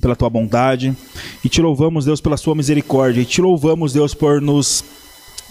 [0.00, 0.96] pela tua bondade,
[1.44, 4.82] e te louvamos, Deus, pela sua misericórdia, e te louvamos, Deus, por nos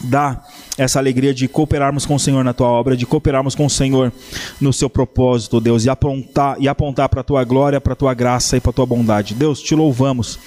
[0.02, 0.44] dar
[0.78, 4.12] essa alegria de cooperarmos com o Senhor na tua obra, de cooperarmos com o Senhor
[4.60, 8.14] no seu propósito, Deus, e apontar e apontar para a tua glória, para a tua
[8.14, 9.36] graça e para a tua bondade.
[9.36, 10.40] Deus, te louvamos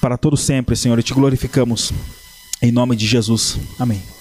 [0.00, 1.92] para todo sempre, Senhor, e te glorificamos
[2.62, 3.58] em nome de Jesus.
[3.78, 4.19] Amém.